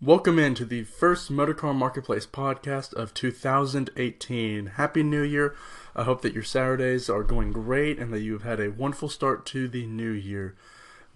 Welcome 0.00 0.38
into 0.38 0.64
the 0.64 0.84
first 0.84 1.28
Motorcar 1.28 1.74
Marketplace 1.74 2.24
podcast 2.24 2.94
of 2.94 3.12
2018. 3.14 4.66
Happy 4.66 5.02
New 5.02 5.22
Year. 5.22 5.56
I 5.96 6.04
hope 6.04 6.22
that 6.22 6.32
your 6.32 6.44
Saturdays 6.44 7.10
are 7.10 7.24
going 7.24 7.50
great 7.50 7.98
and 7.98 8.12
that 8.12 8.20
you've 8.20 8.44
had 8.44 8.60
a 8.60 8.70
wonderful 8.70 9.08
start 9.08 9.44
to 9.46 9.66
the 9.66 9.86
new 9.86 10.12
year. 10.12 10.54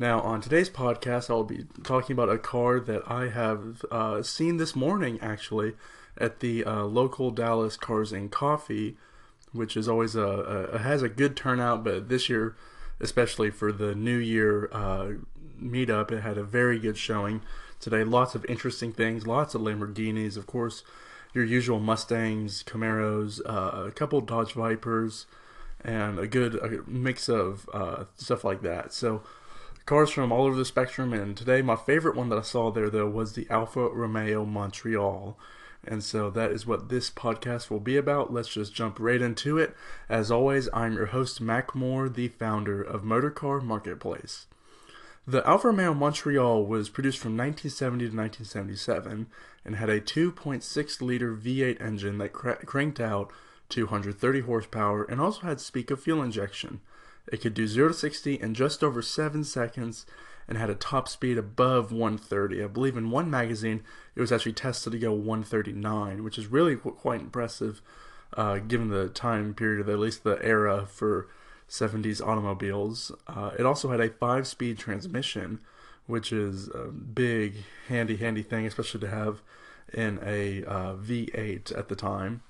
Now, 0.00 0.20
on 0.22 0.40
today's 0.40 0.68
podcast, 0.68 1.30
I'll 1.30 1.44
be 1.44 1.66
talking 1.84 2.14
about 2.14 2.28
a 2.28 2.38
car 2.38 2.80
that 2.80 3.08
I 3.08 3.28
have 3.28 3.84
uh, 3.92 4.24
seen 4.24 4.56
this 4.56 4.74
morning 4.74 5.16
actually 5.22 5.74
at 6.18 6.40
the 6.40 6.64
uh, 6.64 6.82
local 6.82 7.30
Dallas 7.30 7.76
Cars 7.76 8.10
and 8.10 8.32
Coffee, 8.32 8.96
which 9.52 9.76
is 9.76 9.88
always 9.88 10.16
a, 10.16 10.22
a, 10.72 10.78
has 10.78 11.02
a 11.02 11.08
good 11.08 11.36
turnout, 11.36 11.84
but 11.84 12.08
this 12.08 12.28
year, 12.28 12.56
especially 12.98 13.52
for 13.52 13.70
the 13.70 13.94
New 13.94 14.18
Year 14.18 14.68
uh, 14.72 15.12
meetup, 15.62 16.10
it 16.10 16.22
had 16.22 16.36
a 16.36 16.42
very 16.42 16.80
good 16.80 16.96
showing 16.98 17.42
today. 17.82 18.04
Lots 18.04 18.34
of 18.34 18.46
interesting 18.46 18.92
things, 18.92 19.26
lots 19.26 19.54
of 19.54 19.60
Lamborghinis, 19.60 20.38
of 20.38 20.46
course, 20.46 20.82
your 21.34 21.44
usual 21.44 21.80
Mustangs, 21.80 22.62
Camaros, 22.62 23.40
uh, 23.44 23.88
a 23.88 23.90
couple 23.90 24.22
Dodge 24.22 24.54
Vipers, 24.54 25.26
and 25.84 26.18
a 26.18 26.26
good 26.26 26.54
a 26.54 26.88
mix 26.88 27.28
of 27.28 27.68
uh, 27.74 28.04
stuff 28.16 28.44
like 28.44 28.62
that. 28.62 28.94
So, 28.94 29.22
cars 29.84 30.10
from 30.10 30.32
all 30.32 30.46
over 30.46 30.56
the 30.56 30.64
spectrum. 30.64 31.12
And 31.12 31.36
today, 31.36 31.60
my 31.60 31.76
favorite 31.76 32.16
one 32.16 32.28
that 32.30 32.38
I 32.38 32.42
saw 32.42 32.70
there, 32.70 32.88
though, 32.88 33.10
was 33.10 33.34
the 33.34 33.46
Alfa 33.50 33.88
Romeo 33.88 34.46
Montreal. 34.46 35.36
And 35.84 36.04
so 36.04 36.30
that 36.30 36.52
is 36.52 36.64
what 36.64 36.88
this 36.88 37.10
podcast 37.10 37.68
will 37.68 37.80
be 37.80 37.96
about. 37.96 38.32
Let's 38.32 38.48
just 38.48 38.72
jump 38.72 39.00
right 39.00 39.20
into 39.20 39.58
it. 39.58 39.74
As 40.08 40.30
always, 40.30 40.68
I'm 40.72 40.94
your 40.94 41.06
host, 41.06 41.40
Mac 41.40 41.74
Moore, 41.74 42.08
the 42.08 42.28
founder 42.28 42.80
of 42.80 43.02
Motorcar 43.02 43.60
Marketplace. 43.60 44.46
The 45.24 45.46
Alfa 45.48 45.68
Romeo 45.68 45.94
Montreal 45.94 46.66
was 46.66 46.88
produced 46.88 47.18
from 47.18 47.36
1970 47.36 48.10
to 48.10 48.16
1977 48.16 49.28
and 49.64 49.76
had 49.76 49.88
a 49.88 50.00
2.6 50.00 51.00
liter 51.00 51.36
V8 51.36 51.80
engine 51.80 52.18
that 52.18 52.32
cr- 52.32 52.50
cranked 52.66 52.98
out 52.98 53.32
230 53.68 54.40
horsepower 54.40 55.04
and 55.04 55.20
also 55.20 55.42
had 55.42 55.58
SPICA 55.58 55.96
fuel 55.96 56.22
injection. 56.22 56.80
It 57.30 57.40
could 57.40 57.54
do 57.54 57.68
0 57.68 57.88
to 57.88 57.94
60 57.94 58.34
in 58.34 58.54
just 58.54 58.82
over 58.82 59.00
7 59.00 59.44
seconds 59.44 60.06
and 60.48 60.58
had 60.58 60.70
a 60.70 60.74
top 60.74 61.08
speed 61.08 61.38
above 61.38 61.92
130. 61.92 62.64
I 62.64 62.66
believe 62.66 62.96
in 62.96 63.12
one 63.12 63.30
magazine 63.30 63.84
it 64.16 64.20
was 64.20 64.32
actually 64.32 64.54
tested 64.54 64.90
to 64.92 64.98
go 64.98 65.12
139, 65.12 66.24
which 66.24 66.36
is 66.36 66.48
really 66.48 66.74
quite 66.74 67.20
impressive 67.20 67.80
uh, 68.36 68.58
given 68.58 68.88
the 68.88 69.08
time 69.08 69.54
period, 69.54 69.88
at 69.88 69.98
least 70.00 70.24
the 70.24 70.42
era 70.44 70.84
for 70.84 71.28
70s 71.72 72.20
automobiles. 72.20 73.12
Uh, 73.26 73.52
it 73.58 73.64
also 73.64 73.90
had 73.90 74.00
a 74.00 74.10
five 74.10 74.46
speed 74.46 74.78
transmission, 74.78 75.58
which 76.06 76.30
is 76.30 76.68
a 76.68 76.88
big, 76.88 77.54
handy, 77.88 78.16
handy 78.16 78.42
thing, 78.42 78.66
especially 78.66 79.00
to 79.00 79.08
have 79.08 79.40
in 79.92 80.18
a 80.22 80.64
uh, 80.64 80.94
V8 80.94 81.76
at 81.76 81.88
the 81.88 81.96
time. 81.96 82.42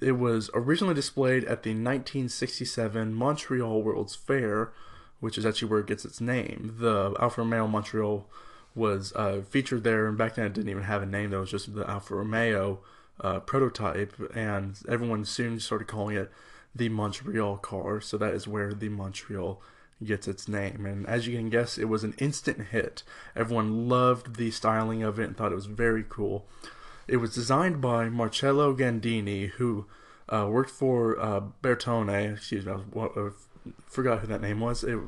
It 0.00 0.12
was 0.12 0.50
originally 0.52 0.94
displayed 0.94 1.44
at 1.44 1.62
the 1.62 1.70
1967 1.70 3.14
Montreal 3.14 3.82
World's 3.82 4.16
Fair, 4.16 4.72
which 5.20 5.38
is 5.38 5.46
actually 5.46 5.68
where 5.68 5.80
it 5.80 5.86
gets 5.86 6.04
its 6.04 6.20
name. 6.20 6.76
The 6.78 7.14
Alfa 7.20 7.42
Romeo 7.42 7.68
Montreal 7.68 8.26
was 8.74 9.12
uh, 9.14 9.42
featured 9.48 9.84
there, 9.84 10.06
and 10.06 10.18
back 10.18 10.34
then 10.34 10.46
it 10.46 10.54
didn't 10.54 10.70
even 10.70 10.84
have 10.84 11.02
a 11.02 11.06
name, 11.06 11.30
that 11.30 11.40
was 11.40 11.50
just 11.50 11.72
the 11.72 11.88
Alfa 11.88 12.16
Romeo 12.16 12.80
uh, 13.20 13.40
prototype, 13.40 14.14
and 14.34 14.78
everyone 14.88 15.24
soon 15.24 15.60
started 15.60 15.86
calling 15.86 16.16
it 16.16 16.32
the 16.74 16.88
Montreal 16.88 17.58
car, 17.58 18.00
so 18.00 18.16
that 18.18 18.34
is 18.34 18.46
where 18.46 18.72
the 18.72 18.88
Montreal 18.88 19.60
gets 20.04 20.28
its 20.28 20.48
name. 20.48 20.86
And 20.86 21.06
as 21.06 21.26
you 21.26 21.36
can 21.36 21.50
guess, 21.50 21.78
it 21.78 21.86
was 21.86 22.04
an 22.04 22.14
instant 22.18 22.68
hit. 22.68 23.02
Everyone 23.34 23.88
loved 23.88 24.36
the 24.36 24.50
styling 24.50 25.02
of 25.02 25.18
it 25.18 25.24
and 25.24 25.36
thought 25.36 25.52
it 25.52 25.56
was 25.56 25.66
very 25.66 26.04
cool. 26.08 26.46
It 27.06 27.16
was 27.16 27.34
designed 27.34 27.80
by 27.80 28.08
Marcello 28.08 28.74
Gandini, 28.74 29.50
who 29.50 29.86
uh, 30.28 30.46
worked 30.50 30.70
for 30.70 31.18
uh, 31.18 31.40
Bertone. 31.62 32.34
Excuse 32.34 32.66
me, 32.66 32.72
I, 32.72 33.00
I, 33.00 33.30
forgot 33.86 34.20
who 34.20 34.26
that 34.28 34.42
name 34.42 34.60
was. 34.60 34.84
It, 34.84 34.98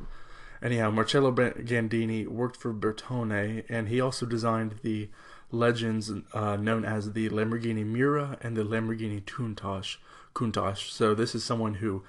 anyhow, 0.63 0.91
Marcello 0.91 1.31
Gandini 1.33 2.27
worked 2.27 2.57
for 2.57 2.73
Bertone, 2.73 3.65
and 3.69 3.89
he 3.89 4.01
also 4.01 4.27
designed 4.27 4.81
the 4.83 5.09
legends 5.53 6.11
uh, 6.33 6.57
known 6.57 6.85
as 6.85 7.13
the 7.13 7.29
Lamborghini 7.29 7.85
Miura 7.85 8.39
and 8.41 8.57
the 8.57 8.65
Lamborghini 8.65 9.23
Countach. 9.23 9.97
Countach. 10.35 10.91
So 10.91 11.15
this 11.15 11.35
is 11.35 11.45
someone 11.45 11.75
who 11.75 12.03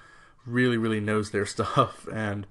really, 0.46 0.76
really 0.76 1.00
knows 1.00 1.30
their 1.30 1.46
stuff 1.56 2.06
and 2.12 2.46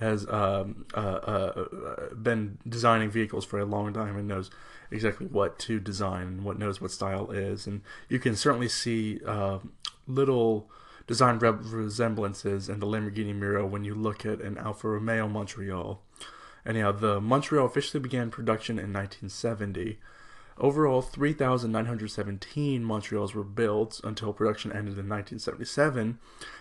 has 0.00 0.28
um, 0.28 0.86
uh, 0.94 0.98
uh, 0.98 2.14
been 2.14 2.58
designing 2.68 3.10
vehicles 3.10 3.44
for 3.44 3.60
a 3.60 3.64
long 3.64 3.92
time 3.92 4.16
and 4.16 4.26
knows 4.26 4.50
exactly 4.90 5.26
what 5.26 5.58
to 5.58 5.78
design 5.78 6.26
and 6.26 6.44
what 6.44 6.58
knows 6.58 6.80
what 6.80 6.90
style 6.90 7.30
is. 7.30 7.66
And 7.66 7.82
you 8.08 8.18
can 8.18 8.34
certainly 8.34 8.68
see 8.68 9.20
uh, 9.26 9.58
little 10.06 10.68
design 11.06 11.38
resemblances 11.38 12.68
in 12.68 12.80
the 12.80 12.86
Lamborghini 12.86 13.34
Miura 13.34 13.66
when 13.66 13.84
you 13.84 13.94
look 13.94 14.24
at 14.24 14.40
an 14.40 14.58
Alfa 14.58 14.88
Romeo 14.88 15.28
Montreal. 15.28 16.00
Anyhow, 16.66 16.92
the 16.92 17.20
Montreal 17.20 17.66
officially 17.66 18.00
began 18.00 18.30
production 18.30 18.78
in 18.78 18.92
1970. 18.92 19.98
Overall, 20.58 21.02
3,917 21.02 22.84
Montreals 22.84 23.34
were 23.34 23.42
built 23.42 24.00
until 24.04 24.32
production 24.32 24.70
ended 24.70 24.96
in 24.98 25.08
1977, 25.08 26.18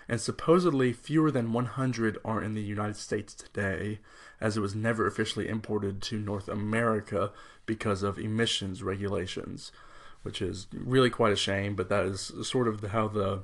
and 0.10 0.22
supposedly 0.22 0.92
fewer 0.92 1.30
than 1.30 1.54
100 1.54 2.18
are 2.26 2.42
in 2.42 2.56
the 2.56 2.64
United 2.64 2.96
States 2.96 3.36
today, 3.36 4.00
as 4.42 4.58
it 4.58 4.62
was 4.62 4.74
never 4.74 5.06
officially 5.06 5.48
imported 5.48 6.02
to 6.02 6.18
North 6.18 6.48
America 6.48 7.32
because 7.68 8.02
of 8.02 8.18
emissions 8.18 8.82
regulations, 8.82 9.72
which 10.24 10.42
is 10.42 10.66
really 10.74 11.12
quite 11.12 11.34
a 11.34 11.38
shame, 11.38 11.76
but 11.76 11.90
that 11.90 12.06
is 12.06 12.32
sort 12.42 12.68
of 12.68 12.82
how 12.86 13.08
the 13.08 13.42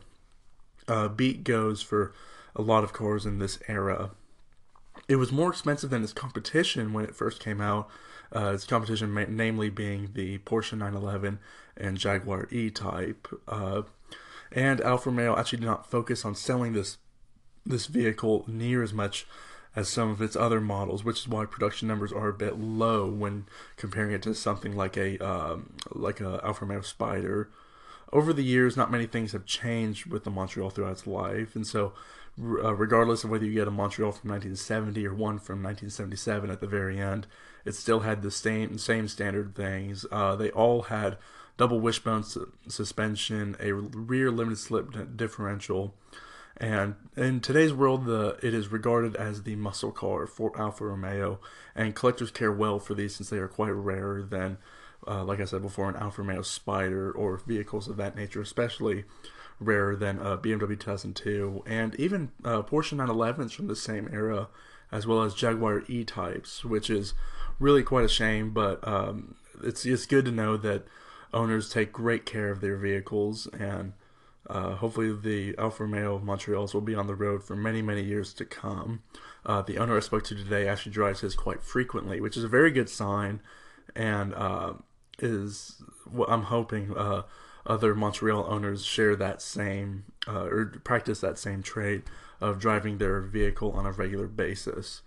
uh, 0.88 1.08
beat 1.08 1.44
goes 1.44 1.84
for 1.84 2.12
a 2.56 2.62
lot 2.64 2.84
of 2.84 2.92
cars 2.92 3.24
in 3.24 3.38
this 3.38 3.60
era. 3.68 4.12
It 5.08 5.18
was 5.18 5.32
more 5.32 5.52
expensive 5.52 5.92
than 5.92 6.04
its 6.04 6.14
competition 6.14 6.92
when 6.92 7.06
it 7.06 7.16
first 7.16 7.40
came 7.40 7.62
out 7.62 7.88
uh, 8.36 8.52
its 8.54 8.66
competition, 8.66 9.12
ma- 9.12 9.26
namely 9.28 9.70
being 9.70 10.12
the 10.14 10.38
Porsche 10.40 10.78
911 10.78 11.40
and 11.78 11.98
Jaguar 11.98 12.48
E-Type. 12.52 13.28
Uh, 13.48 13.84
and 14.52 14.82
Alfa 14.82 15.10
Romeo 15.10 15.38
actually 15.38 15.60
did 15.60 15.66
not 15.66 15.90
focus 15.90 16.26
on 16.26 16.36
selling 16.36 16.74
this 16.74 16.98
this 17.66 17.86
vehicle 17.86 18.46
near 18.48 18.82
as 18.82 18.94
much 18.94 19.28
as 19.76 19.88
some 19.88 20.10
of 20.10 20.22
its 20.22 20.36
other 20.36 20.60
models, 20.60 21.04
which 21.04 21.20
is 21.20 21.28
why 21.28 21.46
production 21.46 21.88
numbers 21.88 22.12
are 22.12 22.30
a 22.30 22.34
bit 22.34 22.60
low 22.60 23.08
when 23.08 23.46
comparing 23.78 24.12
it 24.12 24.24
to 24.24 24.34
something 24.34 24.76
like 24.76 24.98
a 24.98 25.18
um, 25.20 25.74
like 25.92 26.20
a 26.20 26.40
Alfa 26.44 26.66
Romeo 26.66 26.82
Spider. 26.82 27.50
Over 28.12 28.34
the 28.34 28.44
years, 28.44 28.76
not 28.76 28.92
many 28.92 29.06
things 29.06 29.34
have 29.34 29.46
changed 29.46 30.08
with 30.08 30.24
the 30.24 30.32
Montreal 30.32 30.70
throughout 30.70 30.94
its 30.94 31.08
life, 31.08 31.56
and 31.56 31.66
so 31.66 31.94
uh, 32.42 32.74
regardless 32.74 33.24
of 33.24 33.30
whether 33.30 33.46
you 33.46 33.54
get 33.54 33.68
a 33.68 33.72
Montreal 33.72 34.12
from 34.12 34.30
1970 34.32 35.06
or 35.06 35.14
one 35.14 35.40
from 35.40 35.62
1977 35.62 36.50
at 36.50 36.62
the 36.62 36.68
very 36.68 37.00
end, 37.00 37.28
it 37.66 37.76
still 37.76 38.02
had 38.02 38.22
the 38.22 38.32
same 38.32 38.78
same 38.78 39.08
standard 39.08 39.56
things. 39.56 40.06
Uh, 40.12 40.36
they 40.36 40.50
all 40.52 40.84
had 40.84 41.18
double 41.58 41.80
wishbone 41.80 42.24
su- 42.24 42.52
suspension, 42.68 43.56
a 43.60 43.74
rear 43.74 44.32
limited 44.32 44.58
slip 44.58 45.18
differential, 45.18 45.94
and 46.60 46.96
in 47.16 47.40
today's 47.40 47.74
world, 47.74 48.06
the 48.06 48.38
it 48.42 48.54
is 48.54 48.70
regarded 48.70 49.16
as 49.16 49.44
the 49.44 49.56
muscle 49.56 49.92
car 49.92 50.28
for 50.28 50.58
Alfa 50.60 50.86
Romeo, 50.86 51.40
and 51.76 51.96
collectors 51.96 52.32
care 52.32 52.52
well 52.52 52.80
for 52.80 52.94
these 52.94 53.16
since 53.16 53.30
they 53.30 53.38
are 53.38 53.48
quite 53.48 53.70
rarer 53.70 54.22
than, 54.22 54.58
uh, 55.10 55.24
like 55.24 55.40
I 55.40 55.46
said 55.46 55.62
before, 55.62 55.90
an 55.90 55.96
Alfa 55.96 56.22
Romeo 56.22 56.44
Spider 56.44 57.12
or 57.12 57.38
vehicles 57.38 57.88
of 57.88 57.98
that 57.98 58.16
nature, 58.16 58.42
especially 58.42 59.06
rarer 59.60 59.96
than 59.96 60.20
uh, 60.20 60.38
BMW 60.38 60.80
2002 60.80 61.64
and 61.66 61.96
even 61.96 62.32
uh, 62.46 62.62
Porsche 62.62 62.96
911s 62.96 63.54
from 63.54 63.68
the 63.68 63.76
same 63.76 64.10
era, 64.12 64.48
as 64.92 65.06
well 65.06 65.22
as 65.22 65.34
Jaguar 65.34 65.84
E-types, 65.88 66.64
which 66.64 66.90
is 66.90 67.14
really 67.60 67.84
quite 67.84 68.06
a 68.06 68.10
shame. 68.10 68.52
But 68.52 68.86
um, 68.88 69.36
it's 69.64 69.86
it's 69.86 70.06
good 70.06 70.26
to 70.26 70.32
know 70.32 70.58
that 70.58 70.86
owners 71.34 71.70
take 71.70 71.92
great 71.92 72.26
care 72.26 72.50
of 72.50 72.62
their 72.62 72.78
vehicles, 72.78 73.48
and 73.48 73.94
uh, 74.50 74.76
hopefully 74.76 75.16
the 75.16 75.56
Alfa 75.58 75.84
Romeo 75.84 76.20
Montreals 76.20 76.74
will 76.74 76.82
be 76.82 76.96
on 76.96 77.08
the 77.08 77.16
road 77.16 77.44
for 77.44 77.56
many 77.56 77.82
many 77.82 78.04
years 78.04 78.34
to 78.36 78.46
come. 78.46 79.04
Uh, 79.46 79.62
the 79.62 79.78
owner 79.78 79.98
I 79.98 80.02
spoke 80.02 80.24
to 80.26 80.36
today 80.36 80.68
actually 80.68 80.92
drives 80.92 81.22
his 81.22 81.36
quite 81.36 81.64
frequently, 81.64 82.20
which 82.22 82.38
is 82.38 82.44
a 82.44 82.50
very 82.50 82.72
good 82.72 82.90
sign, 82.90 83.42
and 83.96 84.34
uh, 84.34 84.74
is 85.22 85.82
what 86.10 86.30
I'm 86.30 86.44
hoping 86.44 86.96
uh, 86.96 87.24
other 87.66 87.94
Montreal 87.96 88.46
owners 88.48 88.84
share 88.84 89.16
that 89.16 89.42
same 89.42 90.06
uh, 90.28 90.46
or 90.46 90.66
practice 90.84 91.20
that 91.22 91.38
same 91.38 91.62
trait 91.62 92.04
of 92.42 92.60
driving 92.60 92.98
their 92.98 93.22
vehicle 93.22 93.72
on 93.72 93.86
a 93.86 93.92
regular 93.92 94.28
basis. 94.28 95.02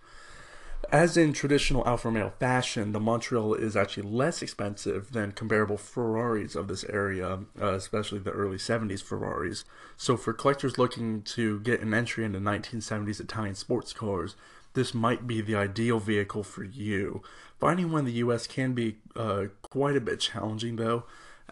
As 0.91 1.17
in 1.17 1.33
traditional 1.33 1.87
Alfa 1.87 2.09
Romeo 2.09 2.33
fashion, 2.39 2.91
the 2.91 2.99
Montreal 2.99 3.55
is 3.55 3.75
actually 3.75 4.03
less 4.03 4.41
expensive 4.41 5.11
than 5.13 5.31
comparable 5.31 5.77
Ferraris 5.77 6.55
of 6.55 6.67
this 6.67 6.83
area, 6.85 7.39
uh, 7.59 7.73
especially 7.73 8.19
the 8.19 8.31
early 8.31 8.57
70s 8.57 9.01
Ferraris. 9.01 9.63
So, 9.97 10.17
for 10.17 10.33
collectors 10.33 10.77
looking 10.77 11.21
to 11.23 11.61
get 11.61 11.81
an 11.81 11.93
entry 11.93 12.25
into 12.25 12.39
1970s 12.39 13.21
Italian 13.21 13.55
sports 13.55 13.93
cars, 13.93 14.35
this 14.73 14.93
might 14.93 15.27
be 15.27 15.41
the 15.41 15.55
ideal 15.55 15.99
vehicle 15.99 16.43
for 16.43 16.63
you. 16.63 17.21
Finding 17.59 17.91
one 17.91 17.99
in 17.99 18.05
the 18.05 18.11
U.S. 18.13 18.47
can 18.47 18.73
be 18.73 18.97
uh, 19.15 19.45
quite 19.61 19.95
a 19.95 20.01
bit 20.01 20.19
challenging, 20.19 20.75
though, 20.75 21.03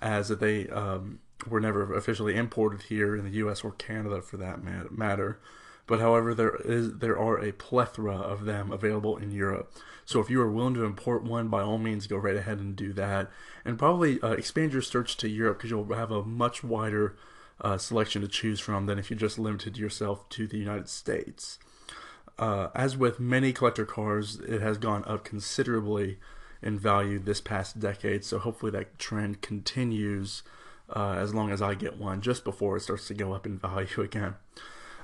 as 0.02 0.30
they 0.30 0.68
um, 0.70 1.20
were 1.48 1.60
never 1.60 1.94
officially 1.96 2.36
imported 2.36 2.84
here 2.84 3.16
in 3.16 3.24
the 3.24 3.38
U.S. 3.38 3.64
or 3.64 3.72
Canada, 3.72 4.22
for 4.22 4.38
that 4.38 4.62
matter. 4.92 5.40
But 5.88 6.00
however, 6.00 6.34
there 6.34 6.56
is 6.64 7.00
there 7.00 7.18
are 7.18 7.44
a 7.44 7.52
plethora 7.52 8.16
of 8.16 8.46
them 8.46 8.72
available 8.72 9.18
in 9.18 9.32
Europe. 9.32 9.74
So 10.06 10.20
if 10.20 10.30
you 10.30 10.42
are 10.42 10.52
willing 10.52 10.74
to 10.76 10.84
import 10.84 11.24
one, 11.24 11.48
by 11.48 11.62
all 11.62 11.78
means, 11.78 12.08
go 12.08 12.18
right 12.18 12.36
ahead 12.36 12.60
and 12.60 12.76
do 12.76 12.94
that, 12.94 13.30
and 13.66 13.80
probably 13.80 14.22
uh, 14.22 14.32
expand 14.32 14.74
your 14.74 14.82
search 14.82 15.18
to 15.18 15.30
Europe 15.30 15.58
because 15.58 15.70
you'll 15.70 15.94
have 15.94 16.12
a 16.12 16.24
much 16.24 16.64
wider 16.64 17.16
uh, 17.62 17.78
selection 17.78 18.22
to 18.22 18.28
choose 18.28 18.60
from 18.60 18.86
than 18.86 19.00
if 19.00 19.10
you 19.10 19.16
just 19.16 19.40
limited 19.40 19.78
yourself 19.78 20.28
to 20.30 20.48
the 20.48 20.58
United 20.58 20.90
States. 20.90 21.60
Uh, 22.38 22.70
as 22.74 22.98
with 22.98 23.20
many 23.20 23.54
collector 23.54 23.86
cars, 23.86 24.40
it 24.40 24.62
has 24.62 24.78
gone 24.78 25.04
up 25.06 25.24
considerably 25.24 26.18
in 26.62 26.78
value 26.78 27.20
this 27.20 27.42
past 27.42 27.80
decade. 27.80 28.24
So 28.24 28.40
hopefully 28.40 28.72
that 28.72 28.98
trend 28.98 29.42
continues 29.42 30.44
uh, 30.90 31.14
as 31.14 31.34
long 31.34 31.52
as 31.52 31.62
I 31.62 31.76
get 31.76 31.98
one, 31.98 32.22
just 32.22 32.44
before 32.44 32.78
it 32.78 32.82
starts 32.82 33.08
to 33.08 33.14
go 33.14 33.34
up 33.34 33.46
in 33.46 33.58
value 33.58 33.88
again. 34.02 34.36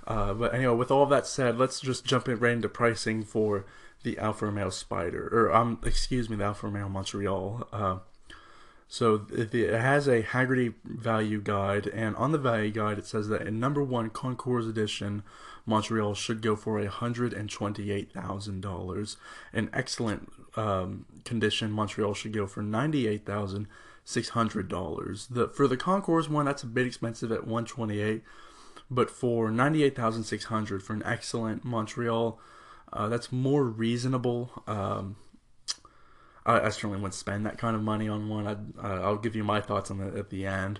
Uh, 0.05 0.33
but 0.33 0.53
anyway, 0.53 0.75
with 0.75 0.91
all 0.91 1.05
that 1.05 1.27
said, 1.27 1.57
let's 1.57 1.79
just 1.79 2.05
jump 2.05 2.29
in 2.29 2.39
right 2.39 2.53
into 2.53 2.69
pricing 2.69 3.23
for 3.23 3.65
the 4.03 4.17
Alfa 4.17 4.45
Romeo 4.45 4.69
Spider, 4.69 5.27
or 5.31 5.53
um, 5.53 5.79
excuse 5.85 6.29
me, 6.29 6.37
the 6.37 6.45
Alfa 6.45 6.67
Romeo 6.67 6.87
Montreal. 6.87 7.67
Uh, 7.73 7.97
so 8.87 9.25
it, 9.31 9.53
has 9.53 10.07
a 10.07 10.23
Hagerty 10.23 10.75
value 10.85 11.41
guide, 11.41 11.87
and 11.87 12.15
on 12.15 12.31
the 12.31 12.37
value 12.37 12.71
guide 12.71 12.97
it 12.97 13.05
says 13.05 13.27
that 13.27 13.41
in 13.41 13.59
number 13.59 13.83
one 13.83 14.09
Concours 14.09 14.65
edition, 14.65 15.23
Montreal 15.67 16.15
should 16.15 16.41
go 16.41 16.55
for 16.55 16.83
hundred 16.87 17.33
and 17.33 17.49
twenty-eight 17.49 18.11
thousand 18.11 18.61
dollars. 18.61 19.17
In 19.53 19.69
excellent 19.73 20.31
um, 20.55 21.05
condition, 21.25 21.71
Montreal 21.71 22.13
should 22.13 22.33
go 22.33 22.47
for 22.47 22.63
ninety-eight 22.63 23.25
thousand 23.25 23.67
six 24.05 24.29
hundred 24.29 24.69
dollars. 24.69 25.27
The 25.27 25.49
for 25.49 25.67
the 25.67 25.75
Concours 25.75 26.29
one, 26.29 26.45
that's 26.45 26.63
a 26.63 26.67
bit 26.67 26.87
expensive 26.87 27.33
at 27.33 27.45
one 27.45 27.65
twenty-eight, 27.65 28.23
but 28.89 29.09
for 29.09 29.51
ninety-eight 29.51 29.95
thousand 29.95 30.23
six 30.23 30.45
hundred 30.45 30.81
for 30.81 30.93
an 30.93 31.03
excellent 31.05 31.65
Montreal, 31.65 32.39
uh, 32.93 33.09
that's 33.09 33.33
more 33.33 33.65
reasonable. 33.65 34.63
Um, 34.67 35.17
I, 36.45 36.61
I, 36.61 36.69
certainly 36.69 36.95
wouldn't 36.95 37.13
spend 37.13 37.45
that 37.45 37.57
kind 37.57 37.75
of 37.75 37.81
money 37.83 38.07
on 38.07 38.29
one. 38.29 38.47
I'd, 38.47 38.79
I'll 38.81 39.17
give 39.17 39.35
you 39.35 39.43
my 39.43 39.59
thoughts 39.59 39.91
on 39.91 39.99
it 39.99 40.15
at 40.15 40.29
the 40.29 40.45
end, 40.45 40.79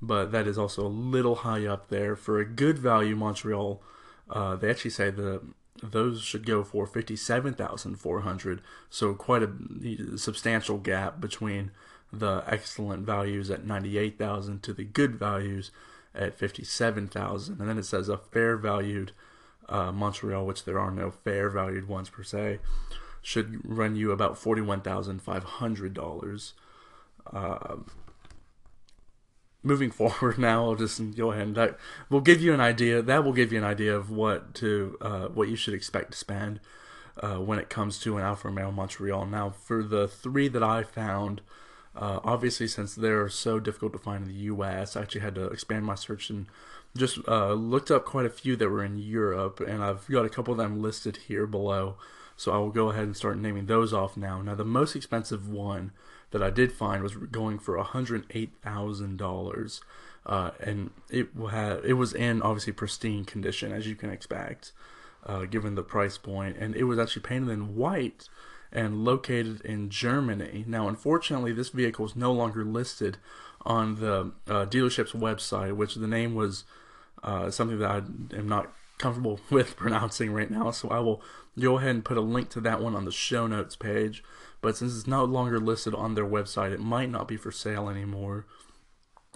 but 0.00 0.30
that 0.30 0.46
is 0.46 0.56
also 0.56 0.86
a 0.86 0.88
little 0.88 1.34
high 1.34 1.66
up 1.66 1.88
there 1.88 2.14
for 2.14 2.38
a 2.38 2.44
good 2.44 2.78
value 2.78 3.16
Montreal. 3.16 3.82
Uh, 4.32 4.56
they 4.56 4.70
actually 4.70 4.90
say 4.90 5.10
the 5.10 5.40
those 5.82 6.22
should 6.22 6.46
go 6.46 6.64
for 6.64 6.86
fifty-seven 6.86 7.54
thousand 7.54 7.96
four 7.96 8.22
hundred. 8.22 8.62
So 8.90 9.14
quite 9.14 9.42
a 9.42 9.50
substantial 10.16 10.78
gap 10.78 11.20
between 11.20 11.70
the 12.12 12.42
excellent 12.46 13.06
values 13.06 13.50
at 13.50 13.66
ninety-eight 13.66 14.18
thousand 14.18 14.62
to 14.64 14.72
the 14.72 14.84
good 14.84 15.16
values 15.16 15.70
at 16.14 16.38
fifty-seven 16.38 17.08
thousand. 17.08 17.60
And 17.60 17.68
then 17.68 17.78
it 17.78 17.84
says 17.84 18.08
a 18.08 18.16
fair 18.16 18.56
valued 18.56 19.12
uh, 19.68 19.92
Montreal, 19.92 20.46
which 20.46 20.64
there 20.64 20.78
are 20.78 20.90
no 20.90 21.10
fair 21.10 21.50
valued 21.50 21.86
ones 21.88 22.08
per 22.08 22.22
se, 22.22 22.60
should 23.22 23.60
run 23.64 23.96
you 23.96 24.10
about 24.10 24.34
$41,500. 24.34 26.52
Uh, 27.32 27.76
moving 29.62 29.90
forward 29.98 30.38
now, 30.38 30.64
I'll 30.64 30.74
just 30.74 31.00
go 31.16 31.32
ahead 31.32 31.48
and 31.48 31.56
that 31.56 31.78
will 32.10 32.20
give 32.20 32.40
you 32.40 32.52
an 32.52 32.60
idea. 32.60 33.02
That 33.02 33.24
will 33.24 33.32
give 33.32 33.52
you 33.52 33.58
an 33.58 33.64
idea 33.64 33.96
of 33.96 34.10
what 34.10 34.54
to 34.56 34.96
uh, 35.00 35.26
what 35.28 35.48
you 35.48 35.56
should 35.56 35.74
expect 35.74 36.12
to 36.12 36.18
spend 36.18 36.60
uh, 37.20 37.36
when 37.36 37.58
it 37.58 37.68
comes 37.68 37.98
to 38.00 38.16
an 38.16 38.24
Alfa 38.24 38.48
Romeo 38.48 38.70
Montreal. 38.70 39.26
Now, 39.26 39.50
for 39.50 39.82
the 39.82 40.08
three 40.08 40.48
that 40.48 40.62
I 40.62 40.82
found, 40.82 41.40
uh, 41.94 42.20
obviously 42.24 42.66
since 42.66 42.94
they're 42.94 43.28
so 43.28 43.60
difficult 43.60 43.92
to 43.92 43.98
find 43.98 44.22
in 44.22 44.28
the 44.28 44.44
U.S., 44.44 44.96
I 44.96 45.02
actually 45.02 45.20
had 45.22 45.34
to 45.36 45.46
expand 45.46 45.84
my 45.84 45.94
search 45.94 46.30
and 46.30 46.46
just 46.96 47.18
uh, 47.26 47.52
looked 47.52 47.90
up 47.90 48.04
quite 48.04 48.26
a 48.26 48.30
few 48.30 48.56
that 48.56 48.68
were 48.68 48.84
in 48.84 48.98
Europe, 48.98 49.60
and 49.60 49.82
I've 49.82 50.06
got 50.08 50.26
a 50.26 50.30
couple 50.30 50.52
of 50.52 50.58
them 50.58 50.82
listed 50.82 51.16
here 51.28 51.46
below. 51.46 51.96
So 52.42 52.50
I 52.50 52.58
will 52.58 52.70
go 52.70 52.90
ahead 52.90 53.04
and 53.04 53.16
start 53.16 53.38
naming 53.38 53.66
those 53.66 53.92
off 53.92 54.16
now. 54.16 54.42
Now 54.42 54.56
the 54.56 54.64
most 54.64 54.96
expensive 54.96 55.48
one 55.48 55.92
that 56.32 56.42
I 56.42 56.50
did 56.50 56.72
find 56.72 57.00
was 57.00 57.14
going 57.14 57.60
for 57.60 57.78
$108,000. 57.78 59.80
Uh, 60.26 60.50
and 60.58 60.90
it 61.08 61.28
had 61.52 61.84
it 61.84 61.92
was 61.92 62.12
in 62.12 62.42
obviously 62.42 62.72
pristine 62.72 63.24
condition 63.24 63.70
as 63.70 63.86
you 63.86 63.94
can 63.94 64.10
expect, 64.10 64.72
uh, 65.24 65.44
given 65.44 65.76
the 65.76 65.84
price 65.84 66.18
point, 66.18 66.56
and 66.56 66.74
it 66.74 66.82
was 66.84 66.98
actually 66.98 67.22
painted 67.22 67.52
in 67.52 67.76
white 67.76 68.28
and 68.72 69.04
located 69.04 69.60
in 69.60 69.88
Germany. 69.88 70.64
Now, 70.66 70.88
unfortunately, 70.88 71.52
this 71.52 71.68
vehicle 71.68 72.06
is 72.06 72.16
no 72.16 72.32
longer 72.32 72.64
listed 72.64 73.18
on 73.64 74.00
the 74.00 74.32
uh, 74.48 74.66
dealership's 74.66 75.12
website, 75.12 75.76
which 75.76 75.94
the 75.94 76.08
name 76.08 76.34
was 76.34 76.64
uh, 77.22 77.52
something 77.52 77.78
that 77.78 77.90
I 77.90 77.98
am 78.36 78.48
not 78.48 78.72
comfortable 78.98 79.40
with 79.50 79.76
pronouncing 79.76 80.32
right 80.32 80.50
now, 80.50 80.70
so 80.70 80.88
I 80.88 81.00
will 81.00 81.22
go 81.58 81.78
ahead 81.78 81.90
and 81.90 82.04
put 82.04 82.16
a 82.16 82.22
link 82.22 82.48
to 82.50 82.60
that 82.62 82.80
one 82.80 82.94
on 82.94 83.04
the 83.04 83.12
show 83.12 83.46
notes 83.46 83.76
page. 83.76 84.22
But 84.60 84.76
since 84.76 84.96
it's 84.96 85.06
no 85.06 85.24
longer 85.24 85.58
listed 85.58 85.94
on 85.94 86.14
their 86.14 86.26
website, 86.26 86.72
it 86.72 86.80
might 86.80 87.10
not 87.10 87.26
be 87.26 87.36
for 87.36 87.50
sale 87.50 87.88
anymore. 87.88 88.46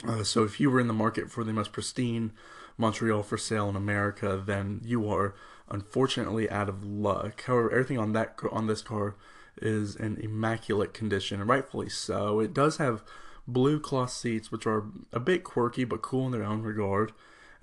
Uh, 0.06 0.22
so 0.22 0.44
if 0.44 0.60
you 0.60 0.70
were 0.70 0.80
in 0.80 0.88
the 0.88 0.94
market 0.94 1.30
for 1.30 1.42
the 1.42 1.52
most 1.52 1.72
pristine 1.72 2.32
Montreal 2.78 3.22
for 3.22 3.38
sale 3.38 3.68
in 3.68 3.76
America, 3.76 4.42
then 4.44 4.80
you 4.84 5.08
are 5.10 5.34
unfortunately 5.68 6.48
out 6.50 6.68
of 6.68 6.84
luck. 6.84 7.42
However, 7.42 7.70
everything 7.72 7.98
on 7.98 8.12
that 8.12 8.38
on 8.52 8.66
this 8.66 8.82
car 8.82 9.16
is 9.60 9.96
in 9.96 10.16
immaculate 10.18 10.92
condition, 10.92 11.40
and 11.40 11.48
rightfully 11.48 11.88
so. 11.88 12.40
It 12.40 12.52
does 12.52 12.76
have 12.76 13.02
blue 13.48 13.80
cloth 13.80 14.10
seats, 14.10 14.52
which 14.52 14.66
are 14.66 14.84
a 15.12 15.20
bit 15.20 15.44
quirky 15.44 15.84
but 15.84 16.02
cool 16.02 16.26
in 16.26 16.32
their 16.32 16.44
own 16.44 16.62
regard 16.62 17.12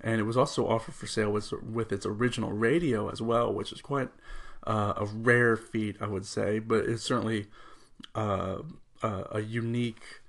and 0.04 0.20
it 0.20 0.24
was 0.24 0.36
also 0.36 0.68
offered 0.68 0.94
for 0.94 1.06
sale 1.06 1.32
with 1.32 1.50
with 1.52 1.90
its 1.90 2.04
original 2.04 2.52
radio 2.52 3.08
as 3.08 3.22
well, 3.22 3.52
which 3.52 3.72
is 3.72 3.80
quite 3.80 4.10
uh, 4.66 4.92
a 4.98 5.06
rare 5.06 5.56
feat, 5.56 5.96
I 6.00 6.06
would 6.06 6.26
say, 6.26 6.58
but 6.58 6.84
it's 6.84 7.02
certainly 7.02 7.46
uh, 8.14 8.58
a 9.02 9.40
unique 9.40 10.20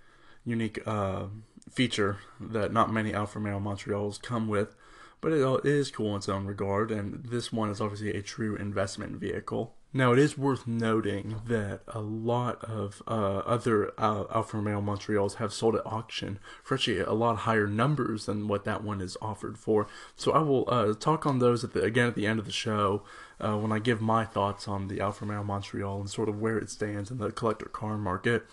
unique 0.45 0.79
uh, 0.87 1.25
feature 1.69 2.19
that 2.39 2.71
not 2.71 2.91
many 2.91 3.13
Alfa 3.13 3.37
Romeo 3.37 3.59
Montreals 3.59 4.21
come 4.21 4.47
with. 4.47 4.75
But 5.21 5.33
it 5.33 5.65
is 5.65 5.91
cool 5.91 6.11
in 6.11 6.17
its 6.17 6.29
own 6.29 6.45
regard, 6.45 6.91
and 6.91 7.25
this 7.25 7.51
one 7.51 7.69
is 7.69 7.81
obviously 7.81 8.13
a 8.13 8.21
true 8.21 8.55
investment 8.55 9.15
vehicle. 9.15 9.73
Now, 9.95 10.11
it 10.11 10.19
is 10.19 10.37
worth 10.37 10.67
noting 10.67 11.37
that 11.47 11.79
a 11.87 12.01
lot 12.01 12.61
of 12.65 13.01
uh, 13.07 13.37
other 13.45 13.93
uh, 13.97 14.25
Alfa 14.29 14.57
Romeo 14.57 14.81
Montreals 14.81 15.35
have 15.35 15.53
sold 15.53 15.73
at 15.73 15.85
auction 15.85 16.37
for 16.61 16.75
actually 16.75 16.99
a 16.99 17.13
lot 17.13 17.37
higher 17.37 17.65
numbers 17.65 18.25
than 18.25 18.49
what 18.49 18.65
that 18.65 18.83
one 18.83 18.99
is 18.99 19.15
offered 19.21 19.57
for. 19.57 19.87
So 20.17 20.33
I 20.33 20.39
will 20.39 20.65
uh, 20.67 20.95
talk 20.95 21.25
on 21.25 21.39
those 21.39 21.63
at 21.63 21.71
the, 21.71 21.81
again 21.81 22.07
at 22.07 22.15
the 22.15 22.27
end 22.27 22.39
of 22.39 22.45
the 22.45 22.51
show 22.51 23.03
uh, 23.39 23.55
when 23.55 23.71
I 23.71 23.79
give 23.79 24.01
my 24.01 24.25
thoughts 24.25 24.67
on 24.67 24.89
the 24.89 24.99
Alfa 24.99 25.23
Romeo 25.23 25.45
Montreal 25.45 26.01
and 26.01 26.09
sort 26.09 26.27
of 26.27 26.41
where 26.41 26.57
it 26.57 26.69
stands 26.69 27.09
in 27.09 27.17
the 27.17 27.31
collector 27.31 27.67
car 27.67 27.97
market. 27.97 28.45